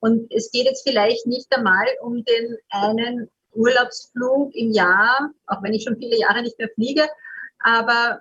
[0.01, 5.73] Und es geht jetzt vielleicht nicht einmal um den einen Urlaubsflug im Jahr, auch wenn
[5.73, 7.09] ich schon viele Jahre nicht mehr fliege,
[7.61, 8.21] aber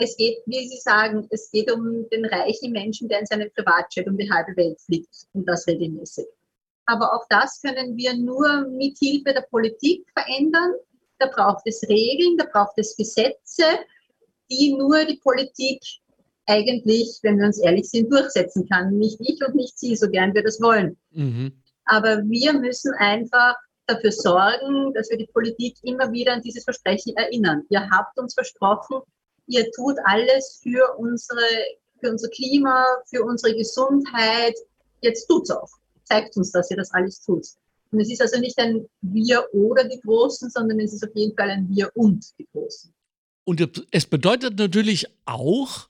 [0.00, 4.06] es geht, wie Sie sagen, es geht um den reichen Menschen, der in seinem Privatjet
[4.06, 6.26] um die halbe Welt fliegt und das regelmäßig.
[6.86, 10.72] Aber auch das können wir nur mit Hilfe der Politik verändern.
[11.18, 13.64] Da braucht es Regeln, da braucht es Gesetze,
[14.50, 15.80] die nur die Politik
[16.46, 18.98] eigentlich, wenn wir uns ehrlich sind, durchsetzen kann.
[18.98, 20.96] Nicht ich und nicht Sie, so gern wir das wollen.
[21.10, 21.62] Mhm.
[21.84, 23.54] Aber wir müssen einfach
[23.86, 27.62] dafür sorgen, dass wir die Politik immer wieder an dieses Versprechen erinnern.
[27.68, 29.00] Ihr habt uns versprochen,
[29.50, 31.40] ihr tut alles für, unsere,
[32.00, 34.54] für unser Klima, für unsere Gesundheit.
[35.00, 35.68] Jetzt tut's auch.
[36.04, 37.44] Zeigt uns, dass ihr das alles tut.
[37.90, 41.36] Und es ist also nicht ein Wir oder die Großen, sondern es ist auf jeden
[41.36, 42.92] Fall ein Wir und die Großen.
[43.44, 45.88] Und es bedeutet natürlich auch,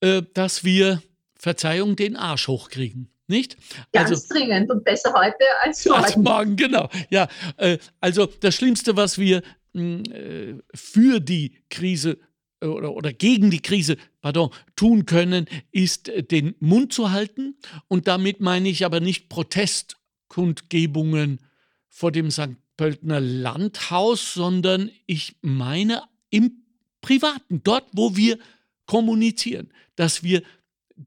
[0.00, 1.02] äh, dass wir,
[1.38, 3.10] Verzeihung, den Arsch hochkriegen.
[3.28, 3.56] Nicht?
[3.92, 6.22] Ganz Also, dringend und besser heute als als morgen.
[6.22, 6.90] morgen, genau.
[7.08, 9.42] Ja, äh, also das Schlimmste, was wir
[9.72, 12.18] mh, äh, für die Krise
[12.60, 17.56] oder, oder gegen die Krise, pardon, tun können, ist äh, den Mund zu halten.
[17.88, 21.40] Und damit meine ich aber nicht Protestkundgebungen
[21.88, 22.56] vor dem St.
[22.76, 26.62] Pöltener Landhaus, sondern ich meine im
[27.00, 28.38] Privaten, dort, wo wir
[28.86, 30.42] kommunizieren, dass wir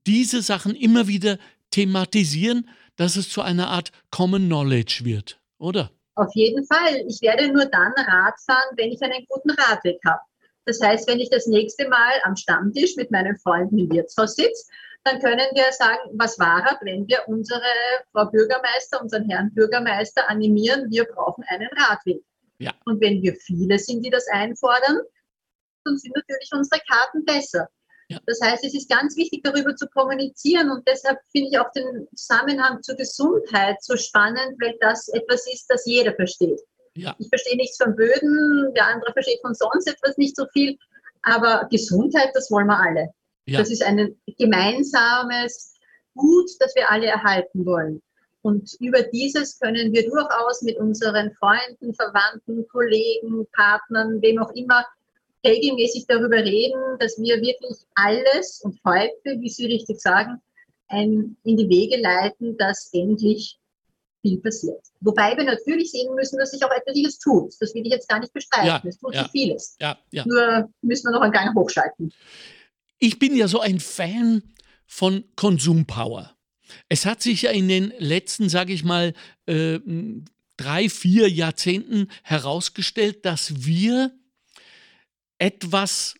[0.06, 1.38] diese Sachen immer wieder
[1.72, 5.92] thematisieren, dass es zu einer Art Common Knowledge wird, oder?
[6.16, 7.04] Auf jeden Fall.
[7.08, 10.22] Ich werde nur dann Rad fahren, wenn ich einen guten Radweg habe.
[10.66, 14.66] Das heißt, wenn ich das nächste Mal am Stammtisch mit meinen Freunden im Wirtshaus sitze,
[15.04, 17.62] dann können wir sagen, was war es, wenn wir unsere
[18.12, 22.24] Frau Bürgermeister, unseren Herrn Bürgermeister animieren, wir brauchen einen Radweg.
[22.60, 22.72] Ja.
[22.86, 25.00] Und wenn wir viele sind, die das einfordern,
[25.84, 27.68] dann sind natürlich unsere Karten besser.
[28.08, 28.20] Ja.
[28.26, 32.08] Das heißt, es ist ganz wichtig, darüber zu kommunizieren und deshalb finde ich auch den
[32.16, 36.62] Zusammenhang zur Gesundheit so spannend, weil das etwas ist, das jeder versteht.
[36.96, 37.16] Ja.
[37.18, 40.78] Ich verstehe nichts von Böden, der andere versteht von sonst etwas nicht so viel,
[41.24, 43.10] aber Gesundheit, das wollen wir alle.
[43.46, 43.60] Ja.
[43.60, 45.74] Das ist ein gemeinsames
[46.16, 48.02] Gut, das wir alle erhalten wollen.
[48.44, 54.86] Und über dieses können wir durchaus mit unseren Freunden, Verwandten, Kollegen, Partnern, wem auch immer,
[55.46, 60.42] regelmäßig darüber reden, dass wir wirklich alles und heute, wie Sie richtig sagen,
[60.90, 63.58] ein, in die Wege leiten, dass endlich
[64.24, 64.82] viel passiert.
[65.02, 67.54] Wobei wir natürlich sehen müssen, dass sich auch etwas tut.
[67.60, 68.68] Das will ich jetzt gar nicht bestreiten.
[68.68, 69.24] Ja, es tut ja.
[69.24, 69.76] sich vieles.
[69.80, 70.26] Ja, ja.
[70.26, 72.12] Nur müssen wir noch einen Gang hochschalten.
[72.98, 74.42] Ich bin ja so ein Fan
[74.88, 76.36] von Konsumpower.
[76.90, 79.14] Es hat sich ja in den letzten, sage ich mal,
[79.46, 79.80] äh,
[80.58, 84.12] drei, vier Jahrzehnten herausgestellt, dass wir
[85.38, 86.16] etwas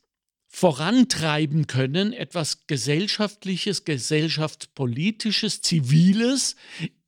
[0.48, 6.56] vorantreiben können, etwas gesellschaftliches, gesellschaftspolitisches, ziviles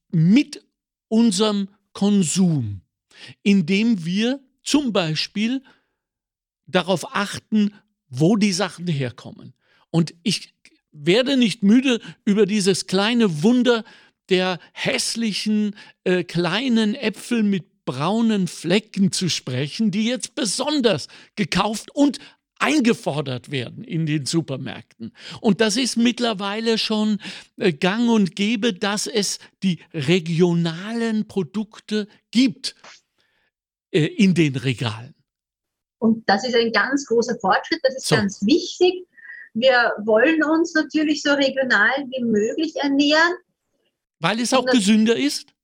[0.09, 0.64] mit
[1.15, 2.81] unserem Konsum,
[3.41, 5.63] indem wir zum Beispiel
[6.67, 7.73] darauf achten,
[8.09, 9.53] wo die Sachen herkommen.
[9.91, 10.53] Und ich
[10.91, 13.85] werde nicht müde, über dieses kleine Wunder
[14.27, 22.19] der hässlichen äh, kleinen Äpfel mit braunen Flecken zu sprechen, die jetzt besonders gekauft und
[22.65, 25.11] eingefordert werden in den Supermärkten.
[25.41, 27.19] Und das ist mittlerweile schon
[27.57, 32.75] äh, gang und gäbe, dass es die regionalen Produkte gibt.
[33.91, 35.13] äh, in den Regalen.
[35.99, 38.15] Und das ist ein ganz großer Fortschritt, das ist So.
[38.15, 39.05] ganz wichtig.
[39.53, 43.35] Wir wollen uns natürlich so regional wie möglich ernähren.
[44.19, 45.54] Weil es auch gesünder ist?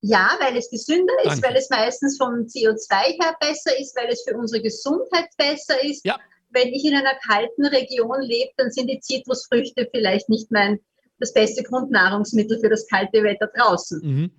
[0.00, 1.48] Ja, weil es gesünder ist, Danke.
[1.48, 6.04] weil es meistens vom CO2 her besser ist, weil es für unsere Gesundheit besser ist.
[6.04, 6.18] Ja.
[6.50, 10.80] Wenn ich in einer kalten Region lebe, dann sind die Zitrusfrüchte vielleicht nicht mein
[11.18, 14.00] das beste Grundnahrungsmittel für das kalte Wetter draußen.
[14.02, 14.30] Mhm.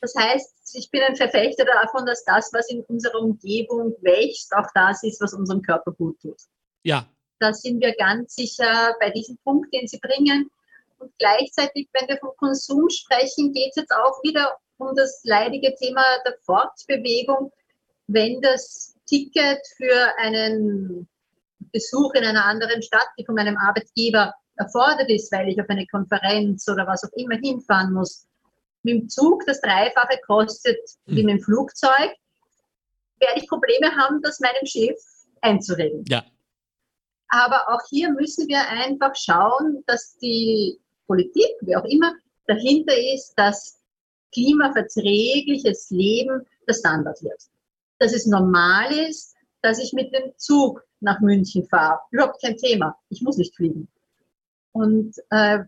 [0.00, 4.66] Das heißt, ich bin ein Verfechter davon, dass das, was in unserer Umgebung wächst, auch
[4.74, 6.38] das ist, was unserem Körper gut tut.
[6.84, 7.08] Ja,
[7.40, 10.48] Da sind wir ganz sicher bei diesem Punkt, den Sie bringen.
[10.98, 15.74] Und gleichzeitig, wenn wir vom Konsum sprechen, geht es jetzt auch wieder um das leidige
[15.76, 17.52] Thema der Fortbewegung.
[18.06, 21.08] Wenn das Ticket für einen
[21.72, 25.86] Besuch in einer anderen Stadt, die von meinem Arbeitgeber erfordert ist, weil ich auf eine
[25.86, 28.26] Konferenz oder was auch immer hinfahren muss,
[28.82, 31.26] mit dem Zug das Dreifache kostet wie Mhm.
[31.26, 32.10] mit dem Flugzeug,
[33.20, 34.98] werde ich Probleme haben, das meinem Chef
[35.40, 36.04] einzureden.
[36.08, 36.24] ja,
[37.28, 42.12] Aber auch hier müssen wir einfach schauen, dass die Politik, wie auch immer,
[42.46, 43.78] dahinter ist, dass
[44.32, 47.42] klimaverträgliches Leben der Standard wird.
[47.98, 52.00] Dass es normal ist, dass ich mit dem Zug nach München fahre.
[52.10, 52.96] Überhaupt kein Thema.
[53.08, 53.88] Ich muss nicht fliegen.
[54.72, 55.60] Und äh,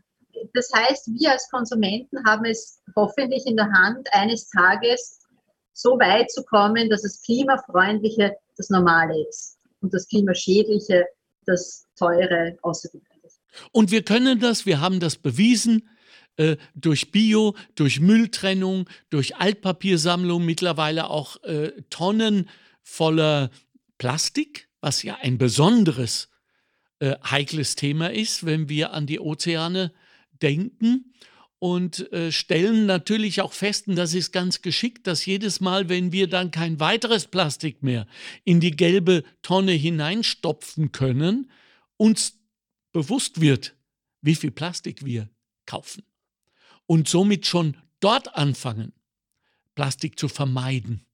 [0.52, 5.20] das heißt, wir als Konsumenten haben es hoffentlich in der Hand, eines Tages
[5.72, 11.06] so weit zu kommen, dass das Klimafreundliche das Normale ist und das Klimaschädliche
[11.46, 13.32] das teure außergewöhnlich.
[13.72, 15.88] Und wir können das, wir haben das bewiesen,
[16.36, 22.48] äh, durch Bio, durch Mülltrennung, durch Altpapiersammlung, mittlerweile auch äh, Tonnen
[22.82, 23.50] voller
[23.98, 26.28] Plastik, was ja ein besonderes
[26.98, 29.92] äh, heikles Thema ist, wenn wir an die Ozeane
[30.42, 31.12] denken.
[31.58, 36.12] Und äh, stellen natürlich auch fest, und das ist ganz geschickt, dass jedes Mal, wenn
[36.12, 38.06] wir dann kein weiteres Plastik mehr
[38.44, 41.50] in die gelbe Tonne hineinstopfen können,
[41.96, 42.38] uns
[42.92, 43.74] bewusst wird,
[44.20, 45.30] wie viel Plastik wir
[45.64, 46.02] kaufen.
[46.86, 48.92] Und somit schon dort anfangen,
[49.74, 51.06] Plastik zu vermeiden.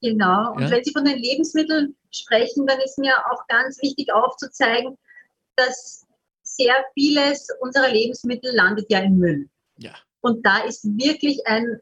[0.00, 0.52] Genau.
[0.52, 0.70] Und Ja.
[0.70, 4.96] wenn Sie von den Lebensmitteln sprechen, dann ist mir auch ganz wichtig aufzuzeigen,
[5.56, 6.06] dass
[6.42, 9.48] sehr vieles unserer Lebensmittel landet ja im Müll.
[9.78, 9.94] Ja.
[10.20, 11.80] Und da ist wirklich ein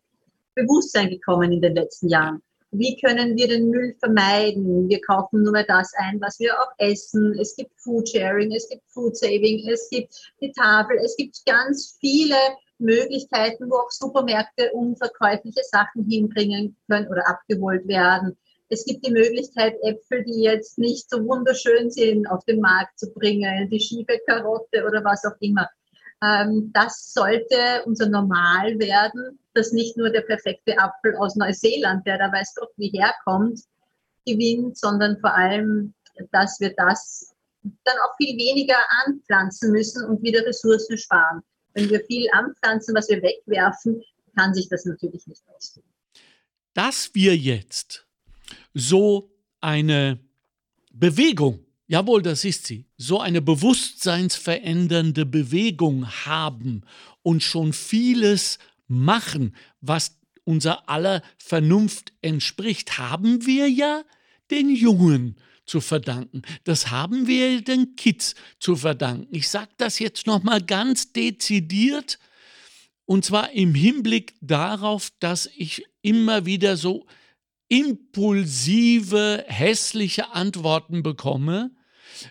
[0.54, 2.42] Bewusstsein gekommen in den letzten Jahren.
[2.74, 4.88] Wie können wir den Müll vermeiden?
[4.88, 7.38] Wir kaufen nur mehr das ein, was wir auch essen.
[7.38, 12.36] Es gibt Foodsharing, es gibt Food Saving, es gibt die Tafel, es gibt ganz viele
[12.78, 18.38] Möglichkeiten, wo auch Supermärkte unverkäufliche Sachen hinbringen können oder abgeholt werden.
[18.70, 23.12] Es gibt die Möglichkeit, Äpfel, die jetzt nicht so wunderschön sind, auf den Markt zu
[23.12, 25.68] bringen, die schiefe Karotte oder was auch immer.
[26.22, 32.18] Ähm, das sollte unser Normal werden, dass nicht nur der perfekte Apfel aus Neuseeland, der
[32.18, 33.60] da weiß Gott wie herkommt,
[34.24, 35.94] gewinnt, sondern vor allem,
[36.30, 41.42] dass wir das dann auch viel weniger anpflanzen müssen und wieder Ressourcen sparen.
[41.74, 44.02] Wenn wir viel anpflanzen, was wir wegwerfen,
[44.36, 45.86] kann sich das natürlich nicht ausgehen.
[46.74, 48.06] Dass wir jetzt
[48.74, 49.30] so
[49.60, 50.18] eine
[50.92, 56.84] Bewegung, jawohl, das ist sie, so eine bewusstseinsverändernde Bewegung haben
[57.22, 64.04] und schon vieles machen, was unser aller Vernunft entspricht, haben wir ja
[64.50, 66.40] den Jungen zu verdanken.
[66.64, 69.28] Das haben wir den Kids zu verdanken.
[69.30, 72.18] Ich sage das jetzt noch mal ganz dezidiert
[73.04, 77.04] und zwar im Hinblick darauf, dass ich immer wieder so
[77.68, 81.70] impulsive, hässliche Antworten bekomme,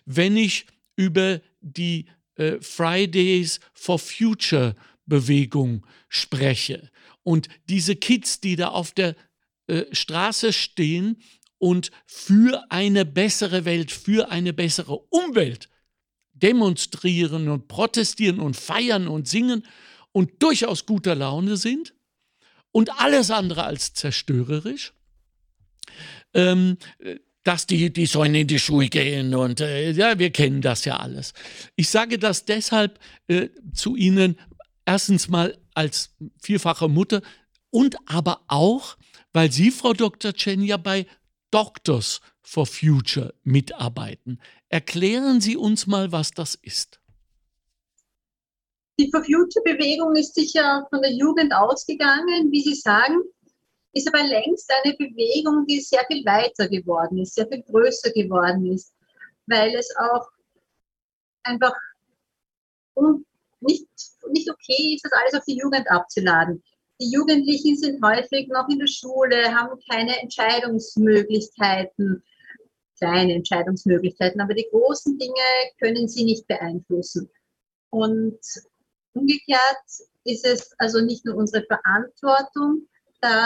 [0.05, 0.65] wenn ich
[0.95, 6.89] über die äh, Fridays for Future Bewegung spreche.
[7.23, 9.15] Und diese Kids, die da auf der
[9.67, 11.21] äh, Straße stehen
[11.57, 15.69] und für eine bessere Welt, für eine bessere Umwelt
[16.33, 19.65] demonstrieren und protestieren und feiern und singen
[20.11, 21.93] und durchaus guter Laune sind
[22.71, 24.93] und alles andere als zerstörerisch,
[26.33, 26.77] ähm,
[27.43, 30.97] dass die, die sollen in die Schule gehen und äh, ja, wir kennen das ja
[30.97, 31.33] alles.
[31.75, 34.37] Ich sage das deshalb äh, zu Ihnen
[34.85, 37.21] erstens mal als vierfache Mutter
[37.71, 38.97] und aber auch,
[39.33, 40.33] weil Sie, Frau Dr.
[40.33, 41.07] Chen, ja bei
[41.49, 44.39] Doctors for Future mitarbeiten.
[44.69, 46.99] Erklären Sie uns mal, was das ist.
[48.99, 53.21] Die For Future Bewegung ist sicher von der Jugend ausgegangen, wie Sie sagen,
[53.93, 58.71] ist aber längst eine Bewegung, die sehr viel weiter geworden ist, sehr viel größer geworden
[58.71, 58.93] ist,
[59.47, 60.29] weil es auch
[61.43, 61.73] einfach
[63.61, 63.87] nicht,
[64.29, 66.63] nicht okay ist, das alles auf die Jugend abzuladen.
[66.99, 72.23] Die Jugendlichen sind häufig noch in der Schule, haben keine Entscheidungsmöglichkeiten,
[72.97, 75.33] kleine Entscheidungsmöglichkeiten, aber die großen Dinge
[75.79, 77.29] können sie nicht beeinflussen.
[77.89, 78.39] Und
[79.13, 79.83] umgekehrt
[80.23, 82.87] ist es also nicht nur unsere Verantwortung,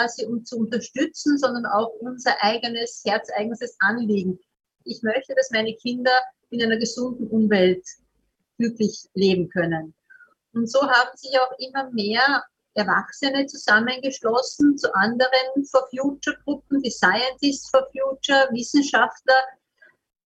[0.08, 4.38] sie uns zu unterstützen, sondern auch unser eigenes herzeigenes Anliegen.
[4.84, 6.12] Ich möchte, dass meine Kinder
[6.50, 7.84] in einer gesunden Umwelt
[8.58, 9.94] glücklich leben können.
[10.52, 16.90] Und so haben sich auch immer mehr Erwachsene zusammengeschlossen zu anderen For Future Gruppen, die
[16.90, 19.34] Scientists for Future, Wissenschaftler.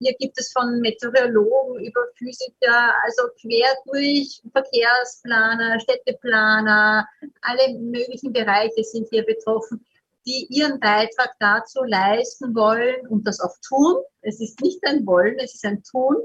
[0.03, 7.07] Hier gibt es von Meteorologen über Physiker, also quer durch Verkehrsplaner, Städteplaner,
[7.43, 9.85] alle möglichen Bereiche sind hier betroffen,
[10.25, 14.03] die ihren Beitrag dazu leisten wollen und das auch tun.
[14.23, 16.17] Es ist nicht ein Wollen, es ist ein Tun,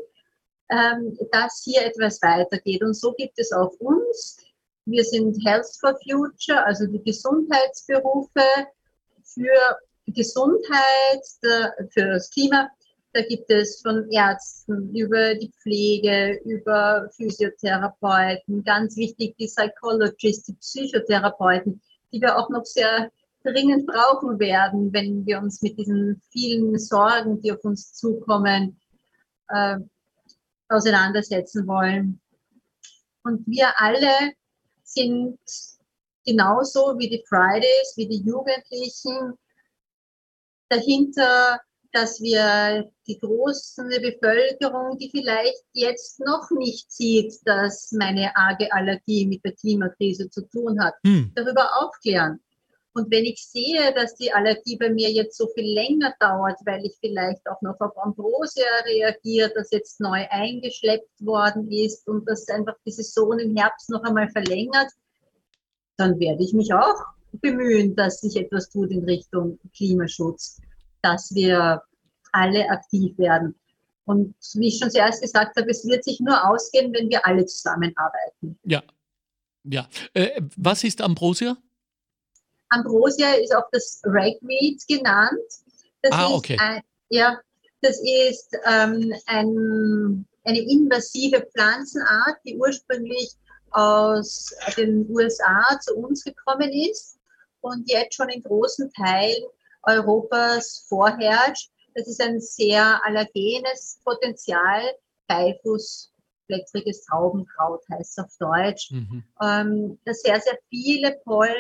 [0.69, 2.81] ähm, dass hier etwas weitergeht.
[2.81, 4.37] Und so gibt es auch uns,
[4.85, 8.41] wir sind Health for Future, also die Gesundheitsberufe
[9.23, 12.69] für Gesundheit, für das Klima.
[13.15, 20.55] Da gibt es von Ärzten über die Pflege, über Physiotherapeuten, ganz wichtig die Psychologists, die
[20.55, 23.09] Psychotherapeuten, die wir auch noch sehr
[23.45, 28.81] dringend brauchen werden, wenn wir uns mit diesen vielen Sorgen, die auf uns zukommen,
[29.47, 29.77] äh,
[30.67, 32.19] auseinandersetzen wollen.
[33.23, 34.33] Und wir alle
[34.83, 35.39] sind
[36.25, 39.35] genauso wie die Fridays, wie die Jugendlichen
[40.67, 41.61] dahinter,
[41.95, 49.25] dass wir die große Bevölkerung, die vielleicht jetzt noch nicht sieht, dass meine arge Allergie
[49.25, 51.31] mit der Klimakrise zu tun hat, hm.
[51.35, 52.41] darüber aufklären.
[52.93, 56.85] Und wenn ich sehe, dass die Allergie bei mir jetzt so viel länger dauert, weil
[56.85, 62.47] ich vielleicht auch noch auf Ambrosia reagiert, das jetzt neu eingeschleppt worden ist und das
[62.49, 64.91] einfach die Saison im Herbst noch einmal verlängert,
[65.97, 67.03] dann werde ich mich auch
[67.41, 70.59] bemühen, dass sich etwas tut in Richtung Klimaschutz,
[71.05, 71.81] dass wir
[72.31, 73.55] alle aktiv werden.
[74.05, 77.45] Und wie ich schon zuerst gesagt habe, es wird sich nur ausgehen, wenn wir alle
[77.45, 78.59] zusammenarbeiten.
[78.63, 78.83] Ja,
[79.63, 79.87] ja.
[80.13, 81.57] Äh, was ist Ambrosia?
[82.69, 85.39] Ambrosia ist auch das Ragweed genannt.
[86.01, 86.57] Das ah, okay.
[86.59, 87.39] Ein, ja,
[87.81, 93.31] das ist ähm, ein, eine invasive Pflanzenart, die ursprünglich
[93.71, 97.17] aus den USA zu uns gekommen ist
[97.61, 99.43] und jetzt schon in großen Teilen
[99.85, 101.69] Europas vorherrscht.
[101.93, 104.81] Das ist ein sehr allergenes Potenzial,
[105.27, 109.23] Beifußblättriges Traubenkraut heißt es auf Deutsch, mhm.
[109.41, 111.53] ähm, das sehr, sehr viele Pollen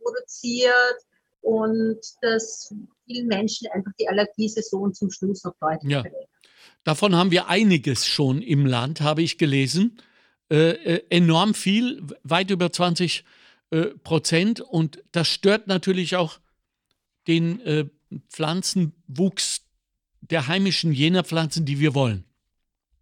[0.00, 0.98] produziert
[1.40, 2.72] und dass
[3.06, 6.04] vielen Menschen einfach die Allergiesaison zum Schluss noch deutlich ja.
[6.84, 9.98] Davon haben wir einiges schon im Land, habe ich gelesen.
[10.50, 13.24] Äh, äh, enorm viel, weit über 20
[13.70, 14.60] äh, Prozent.
[14.60, 16.38] Und das stört natürlich auch
[17.26, 17.86] den äh,
[18.28, 19.62] Pflanzenwuchs
[20.20, 22.24] der heimischen jener Pflanzen, die wir wollen.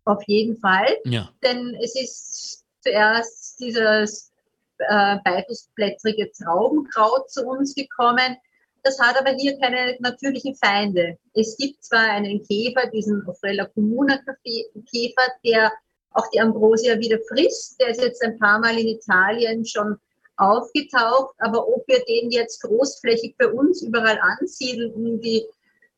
[0.05, 0.89] Auf jeden Fall.
[1.05, 1.31] Ja.
[1.43, 4.33] Denn es ist zuerst dieses
[4.79, 8.37] äh, beifußblättrige Traubenkraut zu uns gekommen.
[8.83, 11.17] Das hat aber hier keine natürlichen Feinde.
[11.35, 15.73] Es gibt zwar einen Käfer, diesen Ophrella comuna Käfer, der
[16.11, 17.81] auch die Ambrosia wieder frisst.
[17.81, 19.97] Der ist jetzt ein paar Mal in Italien schon
[20.37, 25.45] aufgetaucht, aber ob wir den jetzt großflächig bei uns überall ansiedeln, um die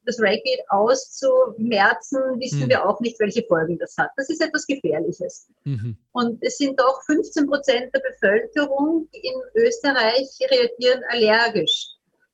[0.06, 2.68] das Ragweed auszumerzen, wissen mhm.
[2.68, 4.10] wir auch nicht, welche Folgen das hat.
[4.16, 5.48] Das ist etwas Gefährliches.
[5.64, 5.96] Mhm.
[6.12, 11.88] Und es sind doch 15 Prozent der Bevölkerung in Österreich reagieren allergisch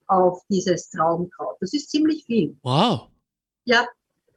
[0.07, 1.57] auf dieses Traubenkraut.
[1.61, 2.57] Das ist ziemlich viel.
[2.62, 3.09] Wow.
[3.64, 3.86] Ja.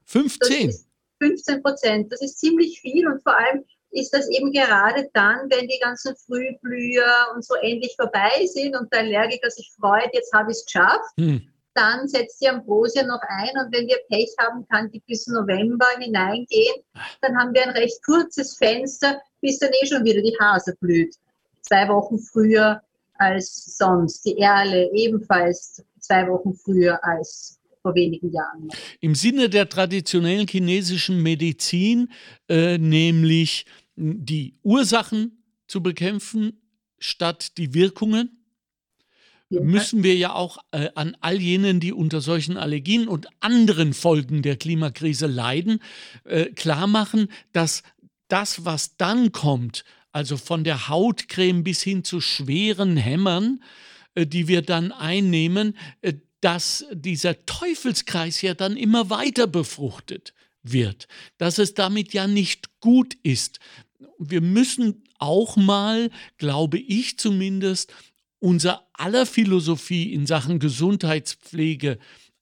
[0.06, 0.74] 15?
[1.20, 2.12] 15 Prozent.
[2.12, 6.16] Das ist ziemlich viel und vor allem ist das eben gerade dann, wenn die ganzen
[6.16, 10.66] Frühblüher und so endlich vorbei sind und der Allergiker sich freut, jetzt habe ich es
[10.66, 11.12] geschafft.
[11.18, 15.28] Hm dann setzt die Ambrosia noch ein und wenn wir Pech haben, kann die bis
[15.28, 16.76] November hineingehen.
[17.22, 21.16] Dann haben wir ein recht kurzes Fenster, bis dann eh schon wieder die Hase blüht.
[21.62, 22.82] Zwei Wochen früher
[23.18, 24.26] als sonst.
[24.26, 28.70] Die Erle ebenfalls zwei Wochen früher als vor wenigen Jahren.
[29.02, 32.10] Im Sinne der traditionellen chinesischen Medizin,
[32.48, 33.66] äh, nämlich
[33.96, 36.62] die Ursachen zu bekämpfen
[37.00, 38.44] statt die Wirkungen?
[39.62, 44.42] müssen wir ja auch äh, an all jenen, die unter solchen Allergien und anderen Folgen
[44.42, 45.80] der Klimakrise leiden,
[46.24, 47.84] äh, klar machen, dass
[48.28, 53.64] das, was dann kommt, also von der Hautcreme bis hin zu schweren Hämmern,
[54.16, 61.08] äh, die wir dann einnehmen, äh, dass dieser Teufelskreis ja dann immer weiter befruchtet wird,
[61.38, 63.60] dass es damit ja nicht gut ist.
[64.20, 67.94] Wir müssen auch mal, glaube ich zumindest,
[68.40, 71.98] unser aller Philosophie in Sachen Gesundheitspflege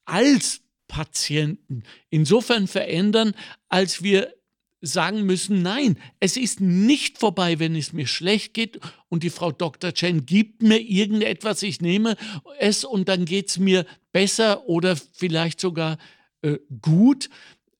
[0.05, 3.33] als Patienten insofern verändern,
[3.69, 4.33] als wir
[4.81, 9.51] sagen müssen, nein, es ist nicht vorbei, wenn es mir schlecht geht und die Frau
[9.51, 9.93] Dr.
[9.93, 12.17] Chen gibt mir irgendetwas, ich nehme
[12.59, 15.97] es und dann geht es mir besser oder vielleicht sogar
[16.41, 17.29] äh, gut.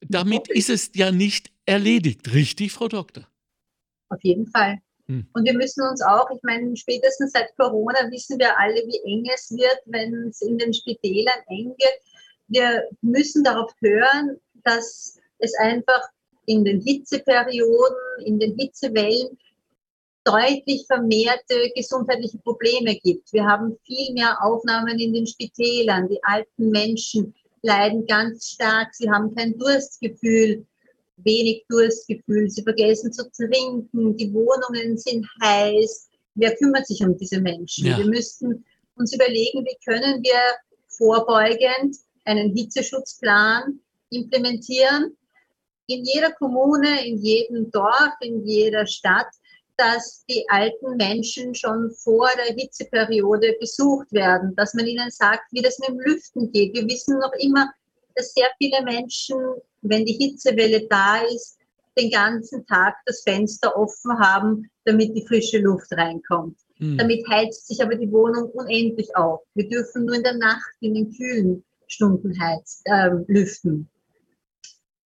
[0.02, 3.28] Damit ist es ja nicht erledigt, richtig, Frau Doktor?
[4.12, 4.78] Auf jeden Fall.
[5.08, 5.26] Hm.
[5.34, 9.26] Und wir müssen uns auch, ich meine, spätestens seit Corona wissen wir alle, wie eng
[9.34, 12.00] es wird, wenn es in den Spitälern eng wird.
[12.48, 16.02] Wir müssen darauf hören, dass es einfach
[16.46, 19.38] in den Hitzeperioden, in den Hitzewellen
[20.24, 23.32] deutlich vermehrte gesundheitliche Probleme gibt.
[23.34, 26.10] Wir haben viel mehr Aufnahmen in den Spitälern.
[26.10, 27.34] Die alten Menschen
[27.64, 28.94] leiden ganz stark.
[28.94, 30.66] Sie haben kein Durstgefühl,
[31.18, 32.50] wenig Durstgefühl.
[32.50, 34.18] Sie vergessen zu trinken.
[34.18, 36.10] Die Wohnungen sind heiß.
[36.36, 37.88] Wer kümmert sich um diese Menschen?
[37.88, 37.98] Ja.
[37.98, 38.64] Wir müssten
[38.96, 40.40] uns überlegen, wie können wir
[40.88, 43.80] vorbeugend einen Hitzeschutzplan
[44.12, 45.16] implementieren,
[45.88, 49.28] in jeder Kommune, in jedem Dorf, in jeder Stadt,
[49.78, 55.62] dass die alten Menschen schon vor der Hitzeperiode besucht werden, dass man ihnen sagt, wie
[55.62, 56.76] das mit dem Lüften geht.
[56.76, 57.72] Wir wissen noch immer,
[58.22, 59.38] dass sehr viele Menschen,
[59.82, 61.58] wenn die Hitzewelle da ist,
[61.98, 66.58] den ganzen Tag das Fenster offen haben, damit die frische Luft reinkommt.
[66.78, 66.98] Mhm.
[67.00, 69.42] Damit heizt sich aber die Wohnung unendlich auf.
[69.56, 73.90] Wir dürfen nur in der Nacht in den kühlen Stunden heiz, äh, lüften.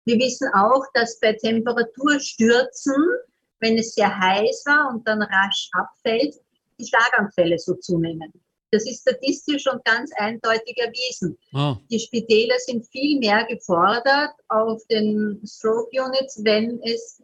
[0.04, 2.94] Wir wissen auch, dass bei Temperaturstürzen,
[3.60, 6.34] wenn es sehr heiß war und dann rasch abfällt,
[6.80, 8.32] die Schlaganfälle so zunehmen.
[8.72, 11.38] Das ist statistisch und ganz eindeutig erwiesen.
[11.52, 11.76] Oh.
[11.90, 17.22] Die Spitäler sind viel mehr gefordert auf den Stroke Units, wenn es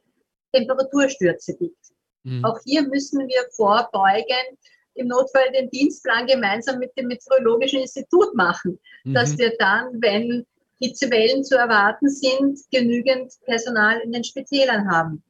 [0.52, 1.78] Temperaturstürze gibt.
[2.24, 2.44] Mhm.
[2.44, 4.58] Auch hier müssen wir vorbeugen,
[4.94, 9.14] im Notfall den Dienstplan gemeinsam mit dem Meteorologischen Institut machen, mhm.
[9.14, 10.44] dass wir dann, wenn
[10.80, 15.22] Hitzewellen zu erwarten sind, genügend Personal in den Spitälern haben.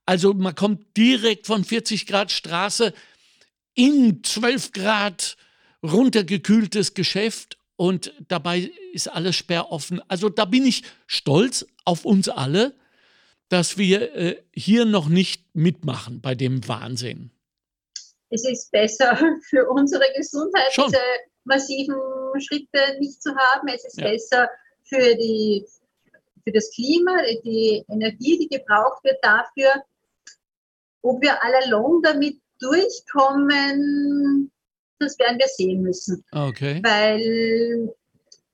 [0.05, 2.93] Also man kommt direkt von 40 Grad Straße
[3.73, 5.37] in 12 Grad
[5.83, 10.01] runtergekühltes Geschäft und dabei ist alles sperroffen.
[10.09, 12.75] Also da bin ich stolz auf uns alle,
[13.47, 17.31] dass wir äh, hier noch nicht mitmachen bei dem Wahnsinn?
[18.29, 19.17] Es ist besser
[19.49, 20.87] für unsere Gesundheit, Schon.
[20.87, 21.01] diese
[21.43, 21.95] massiven
[22.39, 23.67] Schritte nicht zu haben.
[23.67, 24.09] Es ist ja.
[24.09, 24.49] besser
[24.83, 25.65] für, die,
[26.43, 29.83] für das Klima, die Energie, die gebraucht wird dafür.
[31.01, 34.51] Ob wir allalong damit durchkommen,
[34.99, 36.23] das werden wir sehen müssen.
[36.31, 36.81] Okay.
[36.83, 37.93] Weil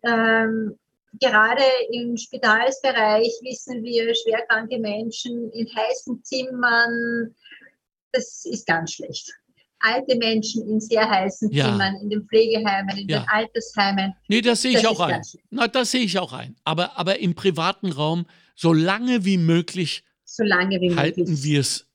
[0.03, 0.77] ähm,
[1.19, 7.35] gerade im Spitalsbereich wissen wir, schwerkranke Menschen in heißen Zimmern,
[8.11, 9.33] das ist ganz schlecht.
[9.79, 11.65] Alte Menschen in sehr heißen ja.
[11.65, 13.19] Zimmern, in den Pflegeheimen, in ja.
[13.19, 14.13] den Altersheimen.
[14.27, 15.21] Nee, das sehe ich das auch ein.
[15.49, 16.55] Na, das sehe ich auch ein.
[16.63, 21.87] Aber, aber im privaten Raum, so lange wie möglich, Solange wie halten wir es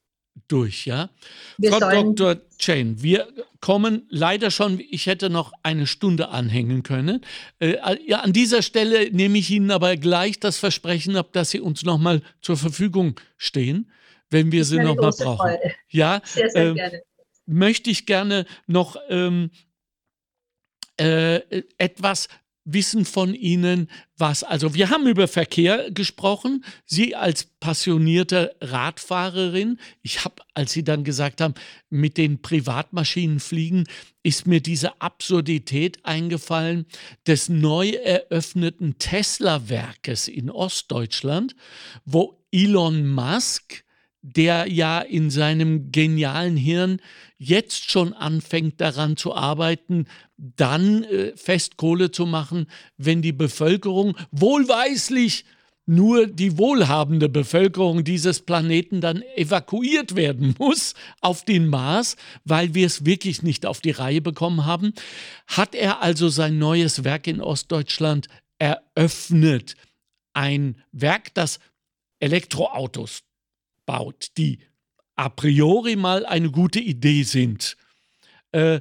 [0.48, 1.10] durch, ja?
[1.58, 2.36] Wir Frau Dr.
[2.58, 3.28] Chain, wir
[3.60, 7.24] kommen leider schon, ich hätte noch eine Stunde anhängen können.
[7.58, 7.76] Äh,
[8.06, 11.84] ja, an dieser Stelle nehme ich Ihnen aber gleich das Versprechen ab, dass Sie uns
[11.84, 13.90] nochmal zur Verfügung stehen,
[14.30, 15.36] wenn wir sie nochmal brauchen.
[15.36, 15.74] Freude.
[15.88, 17.02] Ja, sehr, sehr äh, gerne.
[17.50, 19.50] Möchte ich gerne noch ähm,
[20.96, 21.40] äh,
[21.78, 22.28] etwas
[22.64, 30.24] wissen von Ihnen, was, also wir haben über Verkehr gesprochen, Sie als passionierte Radfahrerin, ich
[30.24, 31.54] habe, als Sie dann gesagt haben,
[31.88, 33.84] mit den Privatmaschinen fliegen,
[34.22, 36.86] ist mir diese Absurdität eingefallen
[37.26, 41.56] des neu eröffneten Tesla-Werkes in Ostdeutschland,
[42.04, 43.84] wo Elon Musk
[44.22, 47.00] der ja in seinem genialen Hirn
[47.40, 52.66] jetzt schon anfängt daran zu arbeiten, dann äh, Festkohle zu machen,
[52.98, 55.46] wenn die Bevölkerung wohlweislich
[55.86, 62.86] nur die wohlhabende Bevölkerung dieses Planeten dann evakuiert werden muss auf den Mars, weil wir
[62.86, 64.92] es wirklich nicht auf die Reihe bekommen haben,
[65.46, 68.28] hat er also sein neues Werk in Ostdeutschland
[68.58, 69.76] eröffnet.
[70.34, 71.58] Ein Werk, das
[72.20, 73.22] Elektroautos
[73.86, 74.58] baut, die
[75.20, 77.76] a priori mal eine gute Idee sind.
[78.52, 78.80] Äh,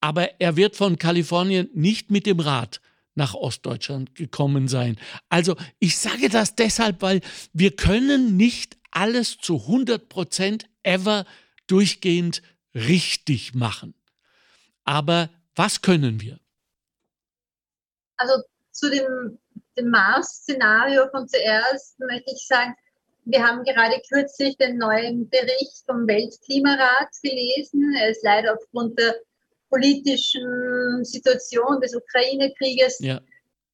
[0.00, 2.80] aber er wird von Kalifornien nicht mit dem Rad
[3.14, 4.98] nach Ostdeutschland gekommen sein.
[5.28, 7.20] Also ich sage das deshalb, weil
[7.52, 11.24] wir können nicht alles zu 100 Prozent ever
[11.68, 12.42] durchgehend
[12.74, 13.94] richtig machen.
[14.82, 16.40] Aber was können wir?
[18.16, 19.38] Also zu dem,
[19.78, 22.74] dem Mars-Szenario von zuerst möchte ich sagen,
[23.26, 27.94] wir haben gerade kürzlich den neuen Bericht vom Weltklimarat gelesen.
[28.00, 29.16] Er ist leider aufgrund der
[29.68, 33.20] politischen Situation des Ukraine-Krieges ja.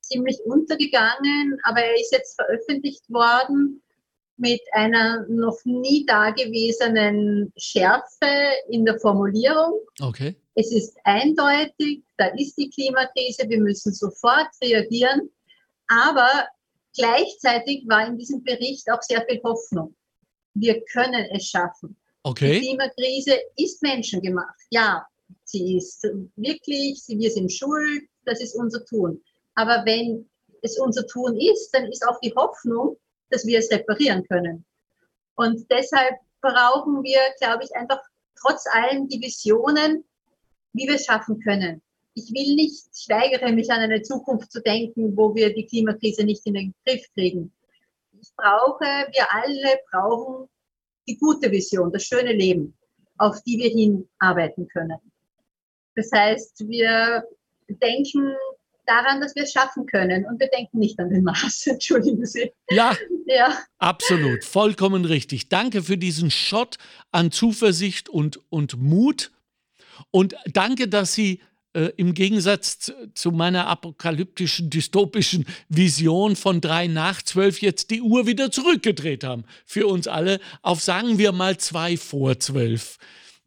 [0.01, 3.83] ziemlich untergegangen, aber er ist jetzt veröffentlicht worden
[4.39, 9.81] mit einer noch nie dagewesenen Schärfe in der Formulierung.
[10.01, 10.35] Okay.
[10.55, 15.31] Es ist eindeutig, da ist die Klimakrise, wir müssen sofort reagieren.
[15.89, 16.49] Aber
[16.95, 19.95] Gleichzeitig war in diesem Bericht auch sehr viel Hoffnung.
[20.55, 21.97] Wir können es schaffen.
[22.23, 22.61] Okay.
[22.61, 24.59] Die Klimakrise ist menschengemacht.
[24.71, 25.07] Ja,
[25.45, 26.03] sie ist
[26.37, 29.23] wirklich, wir sind schuld, das ist unser Tun.
[29.55, 30.29] Aber wenn
[30.61, 32.97] es unser Tun ist, dann ist auch die Hoffnung,
[33.31, 34.65] dass wir es reparieren können.
[35.37, 38.01] Und deshalb brauchen wir, glaube ich, einfach
[38.39, 40.05] trotz allem die Visionen,
[40.75, 41.83] wie wir es schaffen können
[42.15, 46.25] ich will nicht, ich weigere mich an eine Zukunft zu denken, wo wir die Klimakrise
[46.25, 47.53] nicht in den Griff kriegen.
[48.21, 50.49] Ich brauche, wir alle brauchen
[51.09, 52.75] die gute Vision, das schöne Leben,
[53.19, 54.99] auf die wir hinarbeiten können.
[55.97, 57.25] Das heißt, wir
[57.69, 58.35] denken
[58.87, 61.67] daran, dass wir es schaffen können und wir denken nicht an den Mars.
[61.67, 62.53] Entschuldigen Sie.
[62.71, 62.97] Ja,
[63.27, 65.49] ja, absolut, vollkommen richtig.
[65.49, 66.77] Danke für diesen Shot
[67.11, 69.33] an Zuversicht und, und Mut.
[70.11, 71.41] Und danke, dass Sie
[71.75, 78.03] äh, im Gegensatz zu, zu, meiner apokalyptischen, dystopischen Vision von drei nach zwölf jetzt die
[78.03, 79.45] Uhr wieder zurückgedreht haben.
[79.65, 82.99] Für uns alle auf, sagen wir mal, zwei vor zwölf.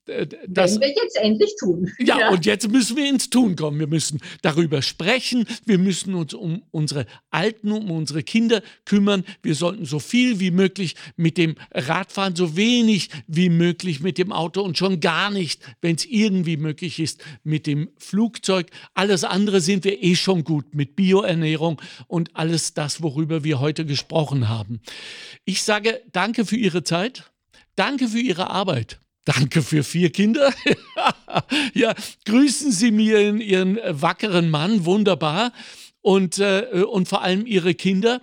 [0.07, 1.91] Äh, das, wir jetzt endlich tun.
[1.99, 3.79] Ja, ja, und jetzt müssen wir ins Tun kommen.
[3.79, 5.45] Wir müssen darüber sprechen.
[5.65, 9.23] Wir müssen uns um unsere Alten, um unsere Kinder kümmern.
[9.41, 14.31] Wir sollten so viel wie möglich mit dem Radfahren, so wenig wie möglich mit dem
[14.31, 18.69] Auto und schon gar nicht, wenn es irgendwie möglich ist, mit dem Flugzeug.
[18.93, 23.85] Alles andere sind wir eh schon gut mit Bioernährung und alles das, worüber wir heute
[23.85, 24.81] gesprochen haben.
[25.45, 27.31] Ich sage danke für Ihre Zeit.
[27.75, 28.99] Danke für Ihre Arbeit.
[29.25, 30.53] Danke für vier Kinder.
[31.73, 31.95] ja,
[32.25, 35.51] grüßen Sie mir Ihren, Ihren wackeren Mann, wunderbar.
[36.01, 38.21] Und, äh, und vor allem Ihre Kinder.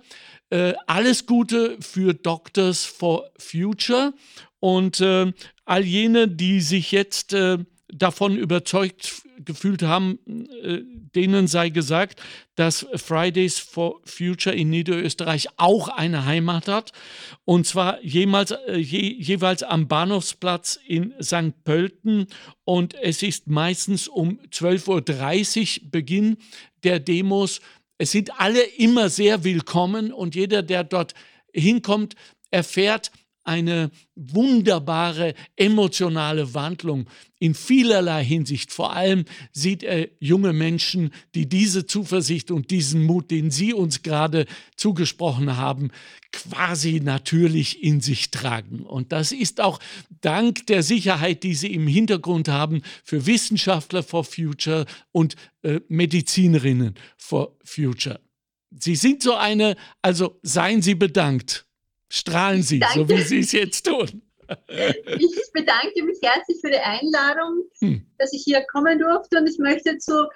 [0.49, 4.13] Äh, alles Gute für Doctors for Future
[4.59, 5.33] und äh,
[5.65, 7.57] all jene, die sich jetzt äh,
[7.95, 10.19] davon überzeugt gefühlt haben,
[10.63, 10.81] äh,
[11.15, 12.21] denen sei gesagt,
[12.55, 16.91] dass Fridays for Future in Niederösterreich auch eine Heimat hat.
[17.45, 21.63] Und zwar jemals, äh, je, jeweils am Bahnhofsplatz in St.
[21.63, 22.27] Pölten.
[22.63, 26.37] Und es ist meistens um 12.30 Uhr Beginn
[26.83, 27.61] der Demos.
[27.97, 31.13] Es sind alle immer sehr willkommen und jeder, der dort
[31.53, 32.15] hinkommt,
[32.51, 33.11] erfährt,
[33.43, 37.07] eine wunderbare emotionale Wandlung
[37.39, 38.71] in vielerlei Hinsicht.
[38.71, 44.01] Vor allem sieht er junge Menschen, die diese Zuversicht und diesen Mut, den Sie uns
[44.01, 44.45] gerade
[44.77, 45.91] zugesprochen haben,
[46.31, 48.81] quasi natürlich in sich tragen.
[48.81, 49.79] Und das ist auch
[50.21, 56.95] dank der Sicherheit, die Sie im Hintergrund haben für Wissenschaftler for Future und äh, Medizinerinnen
[57.17, 58.19] for Future.
[58.79, 61.65] Sie sind so eine, also seien Sie bedankt
[62.13, 62.99] strahlen Sie, Danke.
[62.99, 64.21] so wie Sie es jetzt tun.
[65.17, 68.05] Ich bedanke mich herzlich für die Einladung, hm.
[68.19, 70.27] dass ich hier kommen durfte und ich möchte zu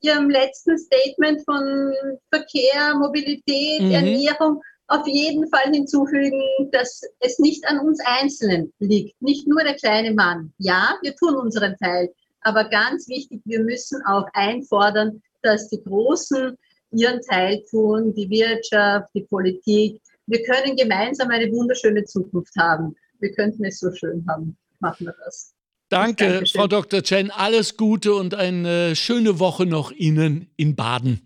[0.00, 1.92] Ihrem letzten Statement von
[2.32, 3.92] Verkehr, Mobilität, mhm.
[3.92, 6.42] Ernährung auf jeden Fall hinzufügen,
[6.72, 10.52] dass es nicht an uns Einzelnen liegt, nicht nur der kleine Mann.
[10.58, 16.58] Ja, wir tun unseren Teil, aber ganz wichtig, wir müssen auch einfordern, dass die Großen
[16.90, 20.00] ihren Teil tun, die Wirtschaft, die Politik.
[20.32, 22.96] Wir können gemeinsam eine wunderschöne Zukunft haben.
[23.20, 24.56] Wir könnten es so schön haben.
[24.80, 25.54] Machen wir das.
[25.90, 27.02] Danke, Frau Dr.
[27.02, 27.30] Chen.
[27.30, 31.20] Alles Gute und eine schöne Woche noch Ihnen in Baden.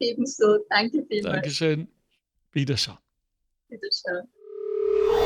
[0.00, 0.58] Ebenso.
[0.68, 1.34] Danke vielmals.
[1.34, 1.88] Dankeschön.
[2.52, 2.98] Wiederschauen.
[3.68, 4.28] Wiederschauen.